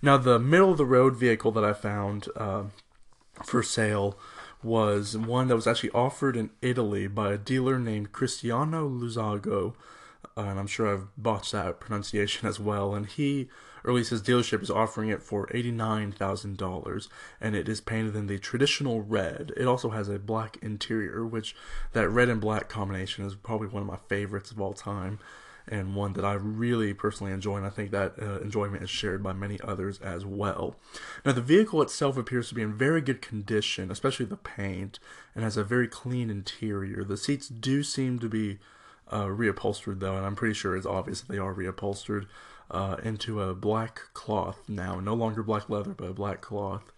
Now, 0.00 0.16
the 0.18 0.38
middle 0.38 0.70
of 0.70 0.78
the 0.78 0.86
road 0.86 1.16
vehicle 1.16 1.50
that 1.50 1.64
I 1.64 1.72
found 1.72 2.28
uh, 2.36 2.62
for 3.42 3.64
sale 3.64 4.16
was 4.62 5.16
one 5.16 5.48
that 5.48 5.56
was 5.56 5.66
actually 5.66 5.90
offered 5.90 6.36
in 6.36 6.50
Italy 6.62 7.08
by 7.08 7.32
a 7.32 7.38
dealer 7.38 7.80
named 7.80 8.12
Cristiano 8.12 8.88
Luzago 8.88 9.74
uh, 10.36 10.42
and 10.42 10.58
I'm 10.58 10.66
sure 10.66 10.92
I've 10.92 11.08
botched 11.16 11.52
that 11.52 11.80
pronunciation 11.80 12.46
as 12.46 12.60
well. 12.60 12.94
And 12.94 13.06
he, 13.06 13.48
or 13.82 13.90
at 13.90 13.96
least 13.96 14.10
his 14.10 14.22
dealership, 14.22 14.62
is 14.62 14.70
offering 14.70 15.08
it 15.08 15.22
for 15.22 15.46
$89,000, 15.48 17.08
and 17.40 17.56
it 17.56 17.68
is 17.68 17.80
painted 17.80 18.14
in 18.14 18.26
the 18.26 18.38
traditional 18.38 19.00
red. 19.00 19.52
It 19.56 19.66
also 19.66 19.90
has 19.90 20.08
a 20.08 20.18
black 20.18 20.58
interior, 20.60 21.24
which 21.24 21.56
that 21.92 22.08
red 22.08 22.28
and 22.28 22.40
black 22.40 22.68
combination 22.68 23.24
is 23.24 23.34
probably 23.34 23.68
one 23.68 23.82
of 23.82 23.88
my 23.88 23.98
favorites 24.08 24.50
of 24.50 24.60
all 24.60 24.74
time, 24.74 25.18
and 25.68 25.96
one 25.96 26.12
that 26.12 26.24
I 26.24 26.34
really 26.34 26.94
personally 26.94 27.32
enjoy, 27.32 27.56
and 27.56 27.66
I 27.66 27.70
think 27.70 27.90
that 27.90 28.14
uh, 28.20 28.38
enjoyment 28.40 28.84
is 28.84 28.90
shared 28.90 29.22
by 29.22 29.32
many 29.32 29.58
others 29.64 29.98
as 30.00 30.24
well. 30.24 30.76
Now, 31.24 31.32
the 31.32 31.40
vehicle 31.40 31.82
itself 31.82 32.16
appears 32.16 32.48
to 32.50 32.54
be 32.54 32.62
in 32.62 32.74
very 32.74 33.00
good 33.00 33.20
condition, 33.20 33.90
especially 33.90 34.26
the 34.26 34.36
paint, 34.36 34.98
and 35.34 35.42
has 35.42 35.56
a 35.56 35.64
very 35.64 35.88
clean 35.88 36.30
interior. 36.30 37.02
The 37.02 37.16
seats 37.16 37.48
do 37.48 37.82
seem 37.82 38.18
to 38.20 38.28
be 38.28 38.58
uh, 39.10 39.26
reupholstered 39.26 40.00
though, 40.00 40.16
and 40.16 40.26
I'm 40.26 40.36
pretty 40.36 40.54
sure 40.54 40.76
it's 40.76 40.86
obvious 40.86 41.20
that 41.20 41.32
they 41.32 41.38
are 41.38 41.54
reupholstered 41.54 42.26
uh, 42.70 42.96
into 43.02 43.40
a 43.40 43.54
black 43.54 44.00
cloth 44.12 44.68
now, 44.68 45.00
no 45.00 45.14
longer 45.14 45.42
black 45.42 45.68
leather, 45.68 45.94
but 45.96 46.10
a 46.10 46.14
black 46.14 46.40
cloth. 46.40 46.92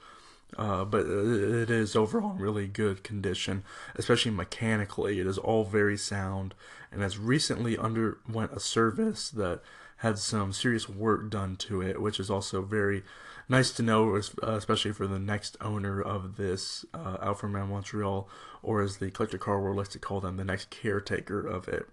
Uh, 0.56 0.82
but 0.82 1.00
it 1.00 1.68
is 1.68 1.94
overall 1.94 2.32
in 2.32 2.38
really 2.38 2.66
good 2.66 3.04
condition, 3.04 3.62
especially 3.96 4.30
mechanically. 4.30 5.20
It 5.20 5.26
is 5.26 5.36
all 5.36 5.64
very 5.64 5.98
sound, 5.98 6.54
and 6.90 7.02
has 7.02 7.18
recently 7.18 7.76
underwent 7.76 8.52
a 8.52 8.60
service 8.60 9.28
that 9.30 9.60
had 9.98 10.18
some 10.18 10.52
serious 10.52 10.88
work 10.88 11.28
done 11.28 11.56
to 11.56 11.82
it, 11.82 12.00
which 12.00 12.18
is 12.18 12.30
also 12.30 12.62
very 12.62 13.02
nice 13.48 13.72
to 13.72 13.82
know, 13.82 14.14
especially 14.42 14.92
for 14.92 15.06
the 15.06 15.18
next 15.18 15.56
owner 15.60 16.00
of 16.00 16.36
this 16.36 16.84
uh, 16.94 17.18
Alfa 17.20 17.46
Montreal, 17.46 18.28
or 18.62 18.80
as 18.80 18.98
the 18.98 19.10
collector 19.10 19.38
car 19.38 19.60
world 19.60 19.76
likes 19.76 19.88
to 19.90 19.98
call 19.98 20.20
them, 20.20 20.36
the 20.36 20.44
next 20.44 20.70
caretaker 20.70 21.46
of 21.46 21.68
it. 21.68 21.88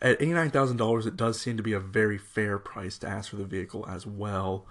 At 0.00 0.18
$89,000, 0.18 1.06
it 1.06 1.16
does 1.16 1.40
seem 1.40 1.56
to 1.56 1.62
be 1.62 1.72
a 1.72 1.80
very 1.80 2.18
fair 2.18 2.58
price 2.58 2.98
to 2.98 3.08
ask 3.08 3.30
for 3.30 3.36
the 3.36 3.44
vehicle 3.44 3.86
as 3.88 4.06
well. 4.06 4.66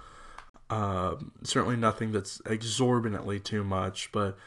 Uh, 0.69 1.15
certainly 1.43 1.77
nothing 1.77 2.11
that's 2.11 2.41
exorbitantly 2.45 3.39
too 3.39 3.63
much, 3.63 4.11
but 4.11 4.37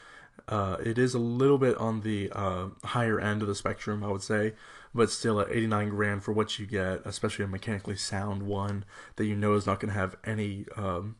uh, 0.48 0.76
it 0.84 0.98
is 0.98 1.14
a 1.14 1.18
little 1.18 1.58
bit 1.58 1.76
on 1.78 2.02
the 2.02 2.30
uh, 2.32 2.68
higher 2.84 3.18
end 3.18 3.40
of 3.40 3.48
the 3.48 3.54
spectrum, 3.54 4.04
I 4.04 4.08
would 4.08 4.22
say, 4.22 4.52
but 4.94 5.10
still 5.10 5.40
at 5.40 5.50
89 5.50 5.88
grand 5.90 6.22
for 6.22 6.32
what 6.32 6.58
you 6.58 6.66
get, 6.66 7.00
especially 7.04 7.46
a 7.46 7.48
mechanically 7.48 7.96
sound 7.96 8.42
one 8.42 8.84
that 9.16 9.24
you 9.24 9.36
know 9.36 9.54
is 9.54 9.66
not 9.66 9.80
going 9.80 9.92
to 9.92 9.98
have 9.98 10.16
any 10.24 10.66
um, 10.76 11.16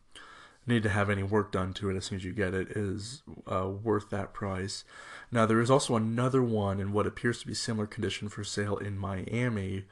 need 0.67 0.83
to 0.83 0.89
have 0.89 1.11
any 1.11 1.23
work 1.23 1.53
done 1.53 1.73
to 1.75 1.91
it 1.91 1.97
as 1.97 2.07
soon 2.07 2.17
as 2.17 2.25
you 2.25 2.33
get 2.33 2.55
it, 2.55 2.69
is 2.71 3.23
uh, 3.47 3.69
worth 3.69 4.11
that 4.11 4.33
price. 4.33 4.85
Now 5.31 5.47
there 5.47 5.61
is 5.61 5.71
also 5.71 5.97
another 5.97 6.43
one 6.43 6.81
in 6.81 6.93
what 6.93 7.07
appears 7.07 7.41
to 7.41 7.47
be 7.47 7.55
similar 7.55 7.87
condition 7.87 8.29
for 8.29 8.45
sale 8.45 8.77
in 8.77 8.99
Miami. 8.99 9.85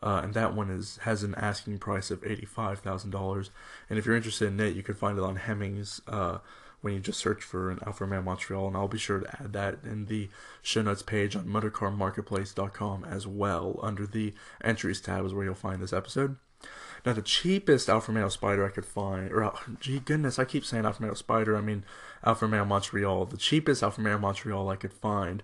Uh, 0.00 0.20
and 0.22 0.34
that 0.34 0.54
one 0.54 0.70
is 0.70 0.98
has 1.02 1.24
an 1.24 1.34
asking 1.34 1.78
price 1.78 2.10
of 2.12 2.22
eighty 2.24 2.46
five 2.46 2.78
thousand 2.78 3.10
dollars. 3.10 3.50
And 3.90 3.98
if 3.98 4.06
you're 4.06 4.16
interested 4.16 4.46
in 4.46 4.60
it, 4.60 4.76
you 4.76 4.82
can 4.82 4.94
find 4.94 5.18
it 5.18 5.24
on 5.24 5.36
Hemmings 5.36 6.00
uh, 6.06 6.38
when 6.80 6.94
you 6.94 7.00
just 7.00 7.18
search 7.18 7.42
for 7.42 7.70
an 7.70 7.80
Alfa 7.84 8.04
Romeo 8.04 8.22
Montreal, 8.22 8.68
and 8.68 8.76
I'll 8.76 8.88
be 8.88 8.98
sure 8.98 9.20
to 9.20 9.42
add 9.42 9.52
that 9.52 9.78
in 9.84 10.06
the 10.06 10.28
show 10.62 10.82
notes 10.82 11.02
page 11.02 11.34
on 11.34 11.46
motorcarmarketplace.com 11.46 13.04
as 13.04 13.26
well. 13.26 13.80
Under 13.82 14.06
the 14.06 14.32
entries 14.62 15.00
tab 15.00 15.24
is 15.24 15.34
where 15.34 15.44
you'll 15.44 15.54
find 15.54 15.82
this 15.82 15.92
episode. 15.92 16.36
Now, 17.06 17.12
the 17.12 17.22
cheapest 17.22 17.88
Alfa 17.88 18.12
Romeo 18.12 18.28
Spider 18.28 18.66
I 18.66 18.70
could 18.70 18.86
find, 18.86 19.30
or 19.30 19.44
oh, 19.44 19.58
gee 19.80 20.00
goodness, 20.00 20.38
I 20.38 20.44
keep 20.44 20.64
saying 20.64 20.84
Alfa 20.84 21.02
Romeo 21.02 21.14
Spider, 21.14 21.56
I 21.56 21.60
mean 21.60 21.84
Alfa 22.24 22.46
Romeo 22.46 22.64
Montreal. 22.64 23.26
The 23.26 23.36
cheapest 23.36 23.82
Alfa 23.82 24.00
Romeo 24.00 24.18
Montreal 24.18 24.68
I 24.68 24.76
could 24.76 24.92
find 24.92 25.42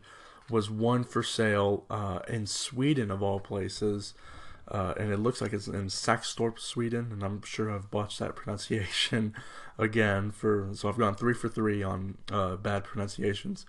was 0.51 0.71
one 0.71 1.05
for 1.05 1.23
sale 1.23 1.85
uh, 1.89 2.21
in 2.29 2.47
Sweden, 2.47 3.11
of 3.11 3.23
all 3.23 3.41
places. 3.41 4.15
Uh, 4.67 4.95
and 4.99 5.13
it 5.13 5.19
looks 5.19 5.41
like 5.41 5.53
it's 5.53 5.67
in 5.67 5.87
Saxtorp, 5.87 6.59
Sweden, 6.59 7.09
and 7.13 7.23
I'm 7.23 7.43
sure 7.43 7.71
I've 7.71 7.91
botched 7.91 8.19
that 8.21 8.35
pronunciation 8.37 9.35
again. 9.79 10.31
For 10.31 10.71
so 10.73 10.89
I've 10.89 10.99
gone 10.99 11.15
three 11.15 11.35
for 11.35 11.49
three 11.49 11.83
on 11.83 12.19
uh, 12.33 12.57
bad 12.57 12.85
pronunciations. 12.85 13.67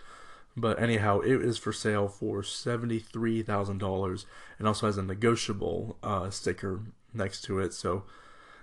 But 0.58 0.82
anyhow, 0.82 1.20
it 1.20 1.42
is 1.42 1.58
for 1.58 1.74
sale 1.74 2.08
for 2.08 2.44
seventy 2.44 3.00
three 3.00 3.44
thousand 3.44 3.80
dollars, 3.80 4.26
and 4.58 4.68
also 4.68 4.86
has 4.86 4.98
a 4.98 5.04
negotiable 5.04 5.98
uh, 6.02 6.30
sticker 6.30 6.82
next 7.14 7.42
to 7.44 7.60
it. 7.60 7.74
So 7.74 8.04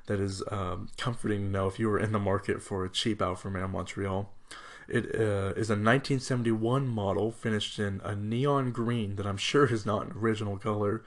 that 0.06 0.18
is 0.18 0.42
um, 0.50 0.88
comforting 0.96 1.42
to 1.42 1.50
know 1.50 1.66
if 1.68 1.78
you 1.78 1.88
were 1.88 1.98
in 1.98 2.12
the 2.12 2.18
market 2.18 2.62
for 2.62 2.84
a 2.84 2.88
cheap 2.88 3.20
Alfa 3.20 3.50
Montreal. 3.50 4.30
It 4.88 5.06
uh, 5.14 5.54
is 5.54 5.70
a 5.70 5.78
1971 5.78 6.88
model 6.88 7.30
finished 7.30 7.78
in 7.78 8.00
a 8.04 8.16
neon 8.16 8.72
green 8.72 9.16
that 9.16 9.26
I'm 9.26 9.36
sure 9.36 9.72
is 9.72 9.86
not 9.86 10.06
an 10.06 10.12
original 10.16 10.58
color 10.58 11.02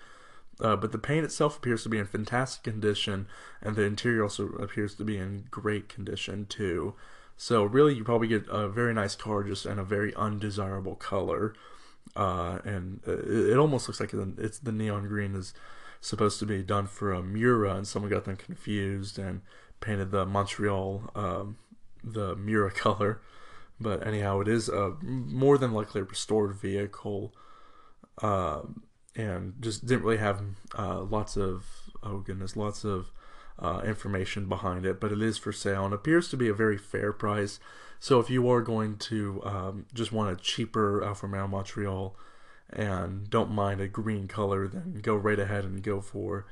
uh, 0.60 0.76
but 0.76 0.92
the 0.92 0.98
paint 0.98 1.26
itself 1.26 1.58
appears 1.58 1.84
to 1.84 1.90
be 1.90 1.98
in 1.98 2.06
fantastic 2.06 2.64
condition, 2.64 3.28
and 3.62 3.76
the 3.76 3.84
interior 3.84 4.24
also 4.24 4.48
appears 4.54 4.96
to 4.96 5.04
be 5.04 5.18
in 5.18 5.46
great 5.52 5.90
condition 5.90 6.46
too. 6.46 6.96
So 7.38 7.64
really, 7.64 7.96
you 7.96 8.04
probably 8.04 8.30
get 8.30 8.46
a 8.50 8.70
very 8.70 8.94
nice 8.94 9.16
car 9.16 9.44
just 9.44 9.66
in 9.66 9.78
a 9.78 9.84
very 9.84 10.16
undesirable 10.16 10.96
color, 10.96 11.54
uh, 12.16 12.60
and 12.64 13.02
it, 13.06 13.52
it, 13.52 13.58
almost 13.58 13.88
looks 13.88 14.00
like 14.00 14.14
it's 14.14 14.60
the 14.60 14.72
neon 14.72 15.08
green 15.08 15.36
is 15.36 15.54
supposed 16.00 16.40
to 16.40 16.46
be 16.46 16.64
done 16.64 16.88
for 16.88 17.12
a 17.12 17.22
Miura, 17.22 17.76
and 17.76 17.88
someone 17.88 18.12
got 18.12 18.24
them 18.24 18.38
confused 18.38 19.20
and 19.20 19.42
painted 19.82 20.12
the 20.12 20.26
Montreal 20.26 21.12
um, 21.16 21.58
the 22.02 22.36
Miura 22.36 22.72
color. 22.86 23.22
But 23.80 24.08
anyhow, 24.08 24.40
it 24.40 24.48
is 24.48 24.70
a 24.70 24.96
more 25.02 25.58
than 25.58 25.74
likely 25.74 26.00
a 26.02 26.06
restored 26.06 26.56
vehicle. 26.56 27.34
Um, 28.22 28.84
and 29.16 29.54
just 29.60 29.86
didn't 29.86 30.04
really 30.04 30.18
have 30.18 30.42
uh, 30.78 31.02
lots 31.02 31.38
of 31.38 31.66
oh 32.04 32.20
goodness, 32.20 32.56
lots 32.56 32.84
of 32.84 33.12
uh, 33.60 33.82
information 33.86 34.48
behind 34.48 34.86
it. 34.86 35.00
But 35.00 35.12
it 35.12 35.22
is 35.22 35.38
for 35.38 35.52
sale 35.52 35.86
and 35.86 35.94
appears 35.94 36.30
to 36.30 36.38
be 36.38 36.48
a 36.48 36.54
very 36.54 36.78
fair 36.78 37.12
price. 37.12 37.60
So 38.00 38.20
if 38.20 38.30
you 38.30 38.50
are 38.50 38.62
going 38.62 38.98
to 38.98 39.42
um, 39.44 39.86
just 39.94 40.12
want 40.12 40.32
a 40.32 40.42
cheaper 40.42 41.04
Alfa 41.04 41.28
Romeo 41.28 41.48
Montreal 41.48 42.16
and 42.70 43.30
don't 43.30 43.52
mind 43.52 43.82
a 43.82 43.88
green 43.88 44.28
color, 44.28 44.68
then 44.68 45.00
go 45.02 45.16
right 45.16 45.40
ahead 45.40 45.64
and 45.64 45.82
go 45.82 46.02
for 46.02 46.46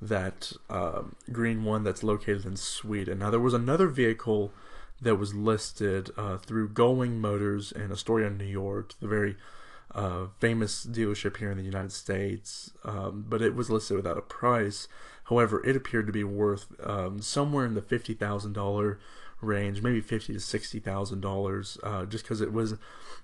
that 0.00 0.52
um, 0.68 1.16
green 1.32 1.64
one 1.64 1.84
that's 1.84 2.02
located 2.02 2.44
in 2.44 2.56
Sweden. 2.56 3.18
Now 3.18 3.30
there 3.30 3.40
was 3.40 3.54
another 3.54 3.88
vehicle 3.88 4.52
that 5.00 5.16
was 5.16 5.34
listed 5.34 6.10
uh, 6.16 6.38
through 6.38 6.70
Gullwing 6.70 7.18
Motors 7.18 7.72
in 7.72 7.92
Astoria, 7.92 8.30
New 8.30 8.44
York, 8.44 8.94
the 9.00 9.08
very 9.08 9.36
uh, 9.94 10.26
famous 10.38 10.84
dealership 10.84 11.38
here 11.38 11.50
in 11.50 11.56
the 11.56 11.64
United 11.64 11.92
States, 11.92 12.72
um, 12.84 13.24
but 13.28 13.42
it 13.42 13.54
was 13.54 13.70
listed 13.70 13.96
without 13.96 14.18
a 14.18 14.22
price. 14.22 14.88
However, 15.24 15.64
it 15.66 15.76
appeared 15.76 16.06
to 16.06 16.12
be 16.12 16.24
worth 16.24 16.66
um, 16.84 17.20
somewhere 17.20 17.66
in 17.66 17.74
the 17.74 17.82
fifty 17.82 18.14
thousand 18.14 18.52
dollar 18.52 18.98
range, 19.40 19.82
maybe 19.82 20.00
fifty 20.00 20.32
to 20.32 20.40
sixty 20.40 20.78
thousand 20.78 21.24
uh, 21.24 21.28
dollars, 21.28 21.78
just 22.08 22.24
because 22.24 22.40
it 22.40 22.52
was 22.52 22.74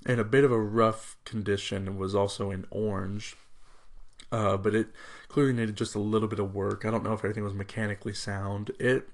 in 0.06 0.18
a 0.18 0.24
bit 0.24 0.44
of 0.44 0.52
a 0.52 0.60
rough 0.60 1.16
condition 1.24 1.86
and 1.86 1.98
was 1.98 2.14
also 2.14 2.50
in 2.50 2.66
orange. 2.70 3.36
Uh, 4.30 4.56
but 4.56 4.74
it 4.74 4.88
clearly 5.28 5.52
needed 5.52 5.76
just 5.76 5.94
a 5.94 5.98
little 5.98 6.28
bit 6.28 6.38
of 6.38 6.54
work. 6.54 6.84
I 6.84 6.90
don't 6.90 7.04
know 7.04 7.12
if 7.12 7.20
everything 7.20 7.44
was 7.44 7.52
mechanically 7.54 8.14
sound. 8.14 8.70
It 8.78 9.08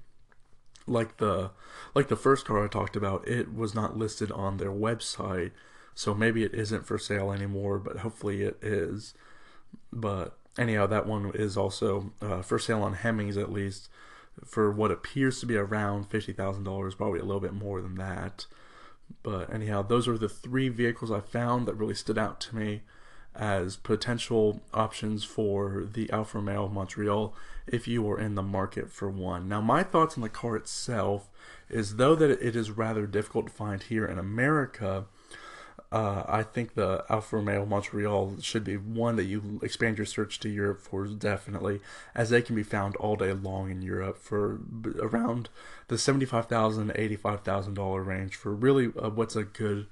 like 0.87 1.19
the 1.19 1.51
like 1.95 2.09
the 2.09 2.17
first 2.17 2.45
car 2.47 2.65
I 2.65 2.69
talked 2.69 2.97
about, 2.97 3.27
it 3.27 3.55
was 3.55 3.75
not 3.75 3.99
listed 3.99 4.31
on 4.33 4.57
their 4.57 4.71
website. 4.71 5.51
So 5.99 6.15
maybe 6.15 6.45
it 6.45 6.55
isn't 6.55 6.87
for 6.87 6.97
sale 6.97 7.33
anymore, 7.33 7.81
but 7.81 7.97
hopefully 7.97 8.43
it 8.43 8.63
is. 8.63 9.15
But 9.93 10.39
anyhow, 10.57 10.87
that 10.87 11.09
one 11.09 11.33
is 11.35 11.57
also 11.57 12.13
uh, 12.23 12.41
for 12.43 12.57
sale 12.61 12.85
on 12.85 12.95
Hemmings 12.95 13.37
at 13.37 13.51
least 13.51 13.89
for 14.45 14.71
what 14.71 14.93
appears 14.93 15.41
to 15.41 15.47
be 15.47 15.57
around 15.57 16.09
$50,000, 16.09 16.97
probably 16.97 17.19
a 17.19 17.25
little 17.25 17.41
bit 17.41 17.53
more 17.53 17.83
than 17.83 17.97
that. 17.97 18.47
But 19.25 19.53
anyhow, 19.53 19.83
those 19.83 20.07
are 20.07 20.17
the 20.17 20.29
three 20.29 20.69
vehicles 20.69 21.11
I 21.11 21.19
found 21.19 21.67
that 21.67 21.75
really 21.75 21.97
stood 21.97 22.17
out 22.17 22.41
to 22.43 22.55
me 22.55 22.83
as 23.35 23.75
potential 23.75 24.61
options 24.73 25.25
for 25.25 25.85
the 25.93 26.09
Alfa 26.13 26.39
Romeo 26.39 26.69
Montreal 26.69 27.35
if 27.67 27.89
you 27.89 28.09
are 28.09 28.21
in 28.21 28.37
the 28.37 28.43
market 28.43 28.93
for 28.93 29.11
one. 29.11 29.49
Now, 29.49 29.61
my 29.61 29.83
thoughts 29.83 30.17
on 30.17 30.23
the 30.23 30.29
car 30.29 30.55
itself 30.55 31.29
is 31.69 31.97
though 31.97 32.15
that 32.15 32.31
it 32.31 32.55
is 32.55 32.71
rather 32.71 33.05
difficult 33.05 33.49
to 33.49 33.53
find 33.53 33.83
here 33.83 34.07
in 34.07 34.17
America, 34.17 35.07
uh, 35.91 36.23
I 36.29 36.43
think 36.43 36.75
the 36.75 37.05
Alfa 37.09 37.37
Romeo 37.37 37.65
Montreal 37.65 38.37
should 38.41 38.65
be 38.65 38.77
one 38.77 39.17
that 39.17 39.25
you 39.25 39.59
expand 39.63 39.97
your 39.97 40.05
search 40.05 40.39
to 40.41 40.49
Europe 40.49 40.81
for 40.81 41.07
definitely, 41.07 41.81
as 42.15 42.29
they 42.29 42.43
can 42.43 42.55
be 42.55 42.63
found 42.63 42.95
all 42.97 43.17
day 43.17 43.33
long 43.33 43.71
in 43.71 43.81
Europe 43.81 44.19
for 44.19 44.61
around 45.01 45.49
the 45.89 45.97
seventy-five 45.97 46.47
thousand, 46.47 46.93
eighty-five 46.95 47.41
thousand 47.41 47.75
dollar 47.75 48.03
range 48.03 48.37
for 48.37 48.55
really 48.55 48.93
uh, 49.03 49.09
what's 49.09 49.35
a 49.35 49.45
good, 49.45 49.87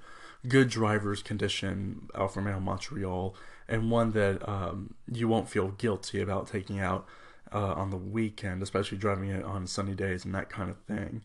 good 0.47 0.69
driver's 0.69 1.23
condition 1.23 2.09
Alfa 2.15 2.41
Romeo 2.41 2.61
Montreal, 2.61 3.35
and 3.67 3.91
one 3.91 4.13
that 4.13 4.47
um, 4.47 4.95
you 5.11 5.29
won't 5.29 5.49
feel 5.49 5.69
guilty 5.69 6.21
about 6.21 6.47
taking 6.47 6.79
out 6.79 7.07
uh, 7.53 7.73
on 7.73 7.89
the 7.89 7.97
weekend, 7.97 8.63
especially 8.63 8.99
driving 8.99 9.31
it 9.31 9.45
on 9.45 9.67
sunny 9.67 9.95
days 9.95 10.27
and 10.27 10.35
that 10.35 10.51
kind 10.51 10.69
of 10.69 10.77
thing. 10.81 11.23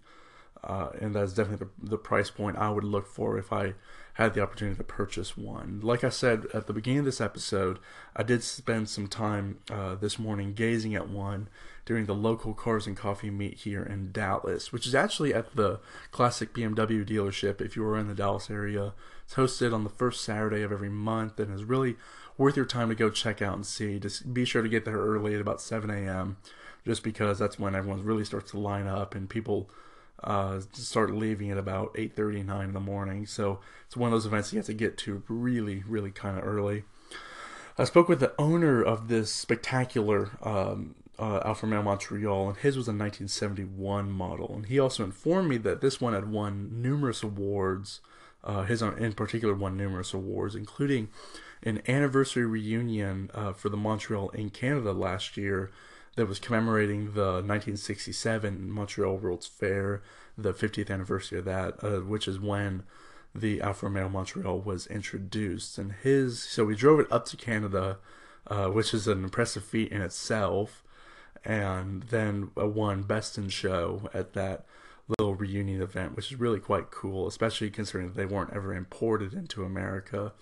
Uh, 0.63 0.89
and 0.99 1.15
that's 1.15 1.33
definitely 1.33 1.67
the, 1.81 1.89
the 1.89 1.97
price 1.97 2.29
point 2.29 2.57
I 2.57 2.69
would 2.69 2.83
look 2.83 3.07
for 3.07 3.37
if 3.37 3.51
I 3.51 3.73
had 4.13 4.33
the 4.33 4.41
opportunity 4.41 4.77
to 4.77 4.83
purchase 4.83 5.35
one. 5.37 5.79
Like 5.81 6.03
I 6.03 6.09
said 6.09 6.45
at 6.53 6.67
the 6.67 6.73
beginning 6.73 6.99
of 6.99 7.05
this 7.05 7.21
episode, 7.21 7.79
I 8.15 8.23
did 8.23 8.43
spend 8.43 8.89
some 8.89 9.07
time 9.07 9.59
uh, 9.71 9.95
this 9.95 10.19
morning 10.19 10.53
gazing 10.53 10.93
at 10.93 11.09
one 11.09 11.47
during 11.85 12.05
the 12.05 12.13
local 12.13 12.53
Cars 12.53 12.85
and 12.85 12.95
Coffee 12.95 13.31
meet 13.31 13.59
here 13.59 13.81
in 13.81 14.11
Dallas, 14.11 14.71
which 14.71 14.85
is 14.85 14.93
actually 14.93 15.33
at 15.33 15.55
the 15.55 15.79
classic 16.11 16.53
BMW 16.53 17.07
dealership 17.07 17.59
if 17.59 17.75
you 17.75 17.83
are 17.85 17.97
in 17.97 18.07
the 18.07 18.13
Dallas 18.13 18.51
area. 18.51 18.93
It's 19.25 19.35
hosted 19.35 19.73
on 19.73 19.83
the 19.83 19.89
first 19.89 20.21
Saturday 20.21 20.61
of 20.61 20.71
every 20.71 20.89
month 20.89 21.39
and 21.39 21.53
is 21.53 21.63
really 21.63 21.95
worth 22.37 22.55
your 22.55 22.65
time 22.65 22.89
to 22.89 22.95
go 22.95 23.09
check 23.09 23.41
out 23.41 23.55
and 23.55 23.65
see. 23.65 23.97
Just 23.99 24.33
be 24.33 24.45
sure 24.45 24.61
to 24.61 24.69
get 24.69 24.85
there 24.85 24.97
early 24.97 25.33
at 25.33 25.41
about 25.41 25.61
7 25.61 25.89
a.m. 25.89 26.37
just 26.85 27.01
because 27.01 27.39
that's 27.39 27.57
when 27.57 27.75
everyone 27.75 28.03
really 28.03 28.25
starts 28.25 28.51
to 28.51 28.59
line 28.59 28.87
up 28.87 29.15
and 29.15 29.29
people 29.29 29.69
uh, 30.23 30.61
start 30.73 31.13
leaving 31.13 31.51
at 31.51 31.57
about 31.57 31.93
8.30, 31.95 32.45
9 32.45 32.65
in 32.65 32.73
the 32.73 32.79
morning. 32.79 33.25
So 33.25 33.59
it's 33.85 33.97
one 33.97 34.07
of 34.07 34.11
those 34.11 34.25
events 34.25 34.53
you 34.53 34.59
have 34.59 34.65
to 34.67 34.73
get 34.73 34.97
to 34.99 35.23
really, 35.27 35.83
really 35.87 36.11
kind 36.11 36.37
of 36.37 36.45
early. 36.45 36.83
I 37.77 37.85
spoke 37.85 38.07
with 38.07 38.19
the 38.19 38.33
owner 38.37 38.81
of 38.81 39.07
this 39.07 39.31
spectacular 39.31 40.31
um, 40.43 40.95
uh, 41.21 41.39
Alfa 41.45 41.67
Romeo 41.67 41.83
Montreal, 41.83 42.49
and 42.49 42.57
his 42.57 42.75
was 42.75 42.87
a 42.87 42.91
1971 42.91 44.11
model. 44.11 44.55
And 44.55 44.65
he 44.65 44.79
also 44.79 45.03
informed 45.03 45.49
me 45.49 45.57
that 45.57 45.79
this 45.79 46.01
one 46.01 46.13
had 46.13 46.31
won 46.31 46.81
numerous 46.81 47.21
awards. 47.21 48.01
Uh, 48.43 48.63
his 48.63 48.81
in 48.81 49.13
particular 49.13 49.53
won 49.53 49.77
numerous 49.77 50.15
awards, 50.15 50.55
including 50.55 51.09
an 51.61 51.83
anniversary 51.87 52.45
reunion 52.45 53.29
uh, 53.35 53.53
for 53.53 53.69
the 53.69 53.77
Montreal 53.77 54.29
in 54.29 54.49
Canada 54.49 54.93
last 54.93 55.37
year 55.37 55.69
that 56.15 56.27
was 56.27 56.39
commemorating 56.39 57.13
the 57.13 57.41
1967 57.41 58.71
Montreal 58.71 59.17
World's 59.17 59.47
Fair, 59.47 60.01
the 60.37 60.53
50th 60.53 60.89
anniversary 60.91 61.39
of 61.39 61.45
that, 61.45 61.83
uh, 61.83 61.99
which 61.99 62.27
is 62.27 62.39
when 62.39 62.83
the 63.33 63.61
Alfa 63.61 63.85
Romeo 63.85 64.09
Montreal 64.09 64.59
was 64.59 64.87
introduced. 64.87 65.77
And 65.77 65.93
his, 66.03 66.41
so 66.41 66.65
we 66.65 66.75
drove 66.75 66.99
it 66.99 67.11
up 67.11 67.25
to 67.27 67.37
Canada 67.37 67.97
uh, 68.47 68.67
which 68.67 68.93
is 68.93 69.07
an 69.07 69.23
impressive 69.23 69.63
feat 69.63 69.91
in 69.91 70.01
itself. 70.01 70.83
And 71.43 72.03
then 72.03 72.51
won 72.55 73.03
Best 73.03 73.37
in 73.37 73.49
Show 73.49 74.09
at 74.13 74.33
that 74.33 74.65
little 75.07 75.33
reunion 75.33 75.81
event, 75.81 76.15
which 76.15 76.31
is 76.31 76.39
really 76.39 76.59
quite 76.59 76.91
cool, 76.91 77.27
especially 77.27 77.71
considering 77.71 78.07
that 78.07 78.15
they 78.15 78.27
weren't 78.27 78.53
ever 78.53 78.73
imported 78.73 79.33
into 79.33 79.63
America. 79.63 80.33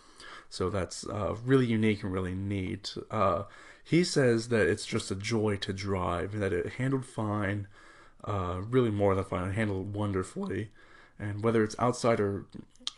So 0.50 0.70
that's 0.70 1.08
uh, 1.08 1.36
really 1.46 1.68
unique 1.68 2.04
and 2.04 2.12
really 2.12 2.36
neat. 2.36 2.98
Uh, 3.10 3.44
he 3.84 4.04
says 4.04 4.50
that 4.50 4.68
it's 4.68 4.86
just 4.86 5.12
a 5.12 5.16
joy 5.16 5.58
to 5.58 5.74
drive, 5.74 6.38
that 6.40 6.54
it 6.54 6.74
handled 6.74 7.06
fine, 7.06 7.68
uh, 8.24 8.62
really 8.70 8.92
more 8.92 9.16
than 9.16 9.24
fine, 9.24 9.50
it 9.50 9.54
handled 9.54 9.94
wonderfully. 9.94 10.70
And 11.18 11.44
whether 11.44 11.64
it's 11.64 11.76
outside 11.80 12.20
or 12.20 12.46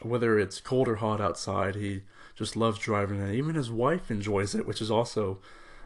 whether 0.02 0.38
it's 0.38 0.60
cold 0.60 0.88
or 0.88 0.96
hot 0.96 1.22
outside, 1.22 1.76
he 1.76 2.02
just 2.36 2.56
loves 2.56 2.80
driving, 2.80 3.22
and 3.22 3.34
even 3.34 3.56
his 3.56 3.72
wife 3.72 4.10
enjoys 4.10 4.56
it, 4.56 4.66
which 4.66 4.82
is 4.82 4.92
also 4.92 5.40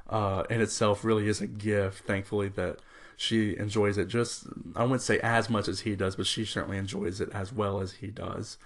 uh, 0.09 0.43
in 0.49 0.61
itself 0.61 1.03
really 1.03 1.27
is 1.27 1.41
a 1.41 1.47
gift. 1.47 2.05
Thankfully, 2.05 2.49
that 2.49 2.79
she 3.17 3.57
enjoys 3.57 3.97
it 3.97 4.07
just 4.07 4.45
I 4.75 4.83
wouldn't 4.83 5.01
say 5.01 5.19
as 5.19 5.49
much 5.49 5.67
as 5.67 5.81
he 5.81 5.95
does, 5.95 6.15
but 6.15 6.27
she 6.27 6.45
certainly 6.45 6.77
enjoys 6.77 7.21
it 7.21 7.29
as 7.33 7.53
well 7.53 7.81
as 7.81 7.93
he 7.93 8.07
does. 8.07 8.57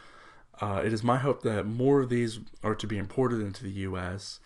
Uh, 0.62 0.82
it 0.84 0.92
is 0.92 1.04
my 1.04 1.18
hope 1.18 1.42
that 1.44 1.66
more 1.66 2.02
of 2.02 2.10
these 2.10 2.40
are 2.64 2.76
to 2.76 2.88
be 2.88 2.98
imported 2.98 3.40
into 3.40 3.64
the 3.64 3.72
U.S. 3.72 4.40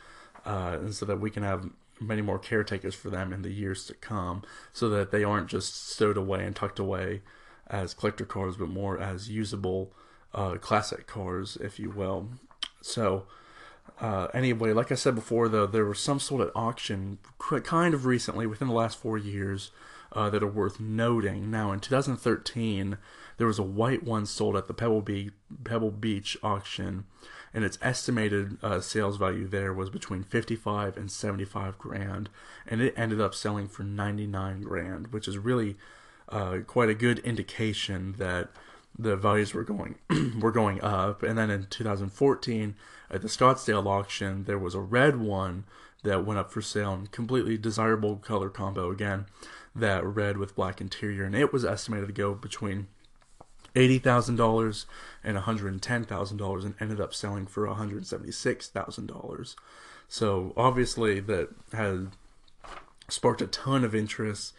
Uh, 0.45 0.77
and 0.79 0.93
so 0.93 1.05
that 1.05 1.19
we 1.19 1.29
can 1.29 1.43
have 1.43 1.69
many 1.99 2.21
more 2.21 2.39
caretakers 2.39 2.95
for 2.95 3.09
them 3.09 3.31
in 3.31 3.43
the 3.43 3.51
years 3.51 3.85
to 3.85 3.93
come, 3.93 4.43
so 4.71 4.89
that 4.89 5.11
they 5.11 5.23
aren't 5.23 5.47
just 5.47 5.89
stowed 5.89 6.17
away 6.17 6.43
and 6.43 6.55
tucked 6.55 6.79
away 6.79 7.21
as 7.67 7.93
collector 7.93 8.25
cars, 8.25 8.57
but 8.57 8.67
more 8.67 8.99
as 8.99 9.29
usable 9.29 9.93
uh, 10.33 10.55
classic 10.55 11.07
cars, 11.07 11.57
if 11.61 11.79
you 11.79 11.89
will. 11.89 12.29
So, 12.81 13.25
uh, 14.01 14.27
anyway, 14.33 14.73
like 14.73 14.91
I 14.91 14.95
said 14.95 15.15
before, 15.15 15.47
though, 15.47 15.65
there 15.65 15.85
was 15.85 15.99
some 15.99 16.19
sort 16.19 16.41
of 16.41 16.51
auction 16.55 17.19
kind 17.37 17.93
of 17.93 18.05
recently, 18.05 18.45
within 18.47 18.67
the 18.67 18.73
last 18.73 18.97
four 18.97 19.17
years, 19.17 19.71
uh, 20.13 20.29
that 20.29 20.43
are 20.43 20.47
worth 20.47 20.79
noting. 20.79 21.51
Now, 21.51 21.71
in 21.71 21.79
2013, 21.79 22.97
there 23.37 23.47
was 23.47 23.59
a 23.59 23.63
white 23.63 24.03
one 24.03 24.25
sold 24.25 24.55
at 24.55 24.67
the 24.67 24.73
Pebble 24.73 25.01
Beach, 25.01 25.33
Pebble 25.63 25.91
Beach 25.91 26.37
auction, 26.43 27.05
and 27.53 27.63
its 27.63 27.77
estimated 27.81 28.57
uh, 28.63 28.79
sales 28.79 29.17
value 29.17 29.47
there 29.47 29.73
was 29.73 29.89
between 29.89 30.23
55 30.23 30.97
and 30.97 31.11
75 31.11 31.77
grand, 31.77 32.29
and 32.67 32.81
it 32.81 32.93
ended 32.95 33.19
up 33.19 33.35
selling 33.35 33.67
for 33.67 33.83
99 33.83 34.61
grand, 34.61 35.07
which 35.07 35.27
is 35.27 35.37
really 35.37 35.75
uh, 36.29 36.59
quite 36.65 36.89
a 36.89 36.95
good 36.95 37.19
indication 37.19 38.15
that 38.17 38.49
the 38.97 39.15
values 39.15 39.53
were 39.53 39.63
going 39.63 39.95
were 40.39 40.51
going 40.51 40.81
up. 40.81 41.23
And 41.23 41.37
then 41.37 41.49
in 41.49 41.65
2014, 41.65 42.75
at 43.09 43.21
the 43.21 43.27
Scottsdale 43.27 43.87
auction, 43.87 44.43
there 44.45 44.59
was 44.59 44.75
a 44.75 44.79
red 44.79 45.19
one 45.19 45.65
that 46.03 46.25
went 46.25 46.39
up 46.39 46.51
for 46.51 46.61
sale, 46.61 46.93
and 46.93 47.11
completely 47.11 47.57
desirable 47.57 48.17
color 48.17 48.49
combo 48.49 48.91
again, 48.91 49.25
that 49.75 50.05
red 50.05 50.37
with 50.37 50.55
black 50.55 50.79
interior, 50.81 51.23
and 51.23 51.35
it 51.35 51.51
was 51.51 51.65
estimated 51.65 52.07
to 52.07 52.13
go 52.13 52.33
between 52.33 52.87
eighty 53.75 53.99
thousand 53.99 54.35
dollars 54.35 54.85
and 55.23 55.35
one 55.35 55.43
hundred 55.43 55.71
and 55.71 55.81
ten 55.81 56.03
thousand 56.03 56.37
dollars, 56.37 56.63
and 56.63 56.75
ended 56.79 57.01
up 57.01 57.13
selling 57.13 57.45
for 57.45 57.67
one 57.67 57.77
hundred 57.77 58.05
seventy 58.05 58.31
six 58.31 58.67
thousand 58.69 59.07
dollars. 59.07 59.55
So 60.07 60.53
obviously 60.55 61.19
that 61.21 61.49
had 61.73 62.09
sparked 63.09 63.41
a 63.41 63.47
ton 63.47 63.83
of 63.83 63.95
interest 63.95 64.53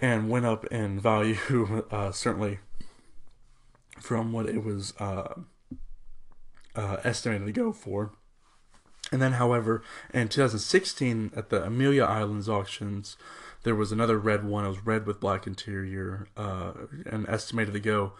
and 0.00 0.28
went 0.28 0.46
up 0.46 0.64
in 0.66 1.00
value 1.00 1.84
uh, 1.90 2.12
certainly 2.12 2.58
from 3.98 4.32
what 4.32 4.46
it 4.46 4.64
was 4.64 4.94
uh, 4.98 5.34
uh, 6.74 6.96
estimated 7.04 7.46
to 7.46 7.52
go 7.52 7.72
for. 7.72 8.12
And 9.12 9.20
then, 9.20 9.32
however, 9.32 9.82
in 10.14 10.28
2016 10.28 11.32
at 11.34 11.50
the 11.50 11.64
Amelia 11.64 12.04
Islands 12.04 12.48
auctions, 12.48 13.16
there 13.62 13.74
was 13.74 13.92
another 13.92 14.18
red 14.18 14.44
one. 14.44 14.64
It 14.64 14.68
was 14.68 14.86
red 14.86 15.06
with 15.06 15.20
black 15.20 15.46
interior, 15.46 16.28
uh, 16.36 16.72
and 17.06 17.28
estimated 17.28 17.74
to 17.74 17.80
go 17.80 18.12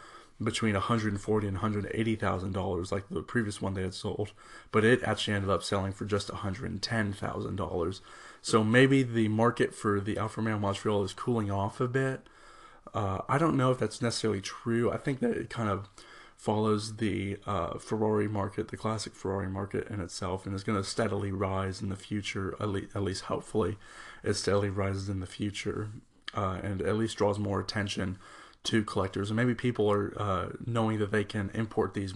between 0.43 0.73
140 0.75 1.47
and 1.47 1.57
180 1.57 2.17
thousand 2.17 2.53
dollars, 2.53 2.91
like 2.91 3.05
the 3.11 3.23
previous 3.23 3.61
one 3.61 3.75
they 3.75 3.83
had 3.83 3.95
sold. 3.95 4.33
But 4.73 4.85
it 4.85 5.03
actually 5.03 5.35
ended 5.35 5.51
up 5.51 5.63
selling 5.63 5.93
for 5.93 6.05
just 6.05 6.31
110 6.31 7.13
thousand 7.13 7.57
dollars. 7.57 8.01
So 8.43 8.65
maybe 8.65 9.03
the 9.03 9.29
market 9.29 9.75
for 9.75 10.01
the 10.01 10.17
Alfa 10.19 10.41
Romeo 10.41 10.59
Montreal 10.59 11.05
is 11.05 11.13
cooling 11.13 11.51
off 11.51 11.81
a 11.81 11.89
bit. 11.89 12.27
Uh, 12.95 13.19
I 13.29 13.39
don't 13.39 13.57
know 13.57 13.71
if 13.71 13.79
that's 13.79 14.03
necessarily 14.03 14.41
true. 14.41 14.91
I 14.91 14.97
think 14.97 15.21
that 15.21 15.33
it 15.33 15.51
kind 15.51 15.69
of 15.69 15.89
follows 16.41 16.97
the 16.97 17.37
uh, 17.47 17.77
Ferrari 17.77 18.27
market, 18.27 18.69
the 18.69 18.77
classic 18.77 19.15
Ferrari 19.15 19.51
market 19.51 19.87
in 19.89 20.01
itself, 20.01 20.47
and 20.47 20.55
is 20.55 20.65
going 20.65 20.79
to 20.83 20.89
steadily 20.89 21.31
rise 21.31 21.83
in 21.83 21.91
the 21.91 21.97
future. 21.97 22.57
At 22.59 22.71
least, 22.71 22.97
at 22.97 23.03
least 23.03 23.25
hopefully, 23.25 23.77
it 24.25 24.33
steadily 24.35 24.71
rises 24.71 25.11
in 25.11 25.21
the 25.21 25.27
future, 25.27 25.91
uh, 26.35 26.59
and 26.63 26.81
at 26.81 26.97
least 26.97 27.19
draws 27.19 27.39
more 27.39 27.61
attention 27.61 28.17
to 28.65 28.83
collectors. 28.83 29.29
And 29.29 29.37
maybe 29.37 29.55
people 29.55 29.93
are 29.93 30.15
uh, 30.17 30.49
knowing 30.65 30.99
that 31.01 31.13
they 31.13 31.25
can 31.25 31.51
import 31.53 31.93
these 31.93 32.15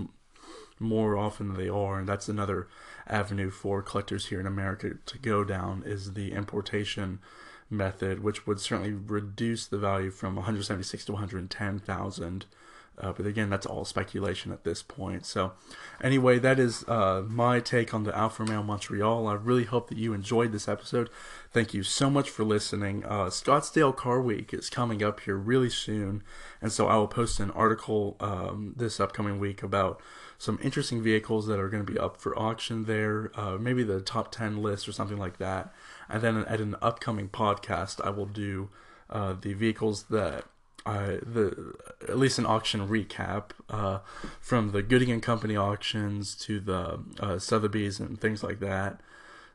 more 0.80 1.18
often 1.18 1.48
than 1.48 1.58
they 1.58 1.68
are, 1.68 1.98
and 1.98 2.08
that's 2.08 2.26
another 2.26 2.66
avenue 3.06 3.50
for 3.50 3.82
collectors 3.82 4.28
here 4.28 4.40
in 4.40 4.46
America 4.46 4.92
to 5.04 5.18
go 5.18 5.44
down 5.44 5.82
is 5.84 6.14
the 6.14 6.32
importation 6.32 7.18
method, 7.68 8.22
which 8.22 8.46
would 8.46 8.58
certainly 8.58 8.92
reduce 8.92 9.66
the 9.66 9.76
value 9.76 10.10
from 10.10 10.34
176 10.34 11.04
to 11.04 11.12
110,000 11.12 12.46
uh, 12.98 13.12
but 13.12 13.26
again, 13.26 13.50
that's 13.50 13.66
all 13.66 13.85
speculation 13.85 14.52
at 14.52 14.64
this 14.64 14.83
point. 14.83 15.26
So, 15.26 15.52
anyway, 16.02 16.38
that 16.38 16.59
is 16.59 16.85
uh, 16.88 17.24
my 17.26 17.61
take 17.61 17.92
on 17.92 18.04
the 18.04 18.16
Alfa 18.16 18.44
Romeo 18.44 18.62
Montreal. 18.62 19.26
I 19.26 19.35
really 19.35 19.64
hope 19.64 19.88
that 19.88 19.98
you 19.98 20.12
enjoyed 20.12 20.52
this 20.52 20.68
episode. 20.68 21.11
Thank 21.52 21.74
you 21.74 21.83
so 21.83 22.09
much 22.09 22.30
for 22.30 22.44
listening. 22.44 23.04
Uh, 23.04 23.26
Scottsdale 23.26 23.94
Car 23.94 24.20
Week 24.20 24.54
is 24.54 24.70
coming 24.70 25.02
up 25.02 25.20
here 25.20 25.37
really 25.37 25.70
soon, 25.70 26.22
and 26.61 26.72
so 26.72 26.87
I 26.87 26.96
will 26.96 27.09
post 27.09 27.40
an 27.40 27.50
article 27.50 28.16
um, 28.20 28.74
this 28.76 29.00
upcoming 29.00 29.38
week 29.38 29.62
about 29.62 30.00
some 30.38 30.59
interesting 30.62 31.02
vehicles 31.02 31.46
that 31.46 31.59
are 31.59 31.68
going 31.68 31.85
to 31.85 31.92
be 31.92 31.98
up 31.98 32.20
for 32.20 32.38
auction 32.38 32.85
there, 32.85 33.30
uh, 33.35 33.57
maybe 33.59 33.83
the 33.83 34.00
top 34.00 34.30
10 34.30 34.62
list 34.62 34.88
or 34.88 34.92
something 34.92 35.16
like 35.16 35.38
that. 35.38 35.72
And 36.09 36.22
then 36.22 36.37
at 36.44 36.61
an 36.61 36.76
upcoming 36.83 37.28
podcast, 37.28 38.04
I 38.04 38.11
will 38.11 38.26
do 38.26 38.68
uh, 39.11 39.35
the 39.40 39.54
vehicles 39.54 40.04
that 40.04 40.44
uh, 40.86 41.16
the 41.22 41.74
at 42.08 42.18
least 42.18 42.38
an 42.38 42.46
auction 42.46 42.86
recap 42.88 43.50
uh, 43.70 44.00
from 44.40 44.72
the 44.72 44.82
Gooding 44.82 45.10
and 45.10 45.22
Company 45.22 45.56
auctions 45.56 46.34
to 46.36 46.60
the 46.60 47.00
uh, 47.20 47.38
Sotheby's 47.38 48.00
and 48.00 48.20
things 48.20 48.42
like 48.42 48.60
that. 48.60 49.00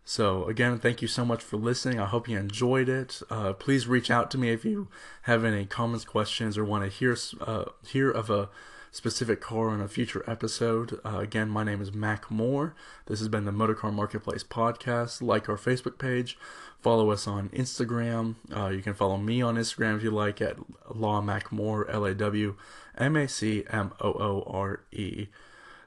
So 0.05 0.45
again, 0.45 0.79
thank 0.79 1.03
you 1.03 1.07
so 1.07 1.23
much 1.23 1.43
for 1.43 1.57
listening. 1.57 1.99
I 1.99 2.05
hope 2.07 2.27
you 2.27 2.37
enjoyed 2.37 2.89
it. 2.89 3.21
Uh, 3.29 3.53
please 3.53 3.85
reach 3.85 4.09
out 4.09 4.31
to 4.31 4.39
me 4.39 4.49
if 4.49 4.65
you 4.65 4.87
have 5.23 5.45
any 5.45 5.65
comments, 5.65 6.03
questions, 6.03 6.57
or 6.57 6.65
want 6.65 6.83
to 6.83 6.89
hear 6.89 7.15
uh, 7.41 7.65
hear 7.85 8.09
of 8.09 8.31
a 8.31 8.49
specific 8.91 9.41
car 9.41 9.69
on 9.69 9.81
a 9.81 9.87
future 9.87 10.23
episode. 10.27 10.99
Uh, 11.05 11.19
again, 11.19 11.49
my 11.49 11.63
name 11.63 11.81
is 11.81 11.93
Mac 11.93 12.29
Moore. 12.29 12.75
This 13.05 13.19
has 13.19 13.27
been 13.27 13.45
the 13.45 13.51
Motorcar 13.51 13.91
Marketplace 13.91 14.43
podcast. 14.43 15.21
Like 15.21 15.47
our 15.49 15.57
Facebook 15.57 15.97
page 15.97 16.37
Follow 16.81 17.11
us 17.11 17.27
on 17.27 17.49
Instagram. 17.49 18.35
Uh, 18.55 18.69
you 18.69 18.81
can 18.81 18.93
follow 18.93 19.17
me 19.17 19.41
on 19.41 19.55
Instagram 19.55 19.97
if 19.97 20.03
you 20.03 20.11
like 20.11 20.41
at 20.41 20.57
Law 20.95 21.21
Macmoore, 21.21 21.85
L 21.89 22.05
A 22.05 22.15
W 22.15 22.55
M 22.97 23.17
A 23.17 23.27
C 23.27 23.65
M 23.69 23.91
O 23.99 24.13
O 24.13 24.43
R 24.47 24.81
E. 24.91 25.27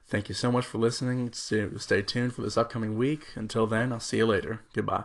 Thank 0.07 0.29
you 0.29 0.35
so 0.35 0.53
much 0.53 0.67
for 0.67 0.77
listening. 0.77 1.33
Stay 1.33 2.03
tuned 2.03 2.35
for 2.35 2.43
this 2.43 2.59
upcoming 2.59 2.99
week. 2.99 3.29
Until 3.35 3.67
then, 3.67 3.93
I'll 3.93 4.01
see 4.01 4.19
you 4.19 4.27
later. 4.27 4.61
Goodbye. 4.75 5.05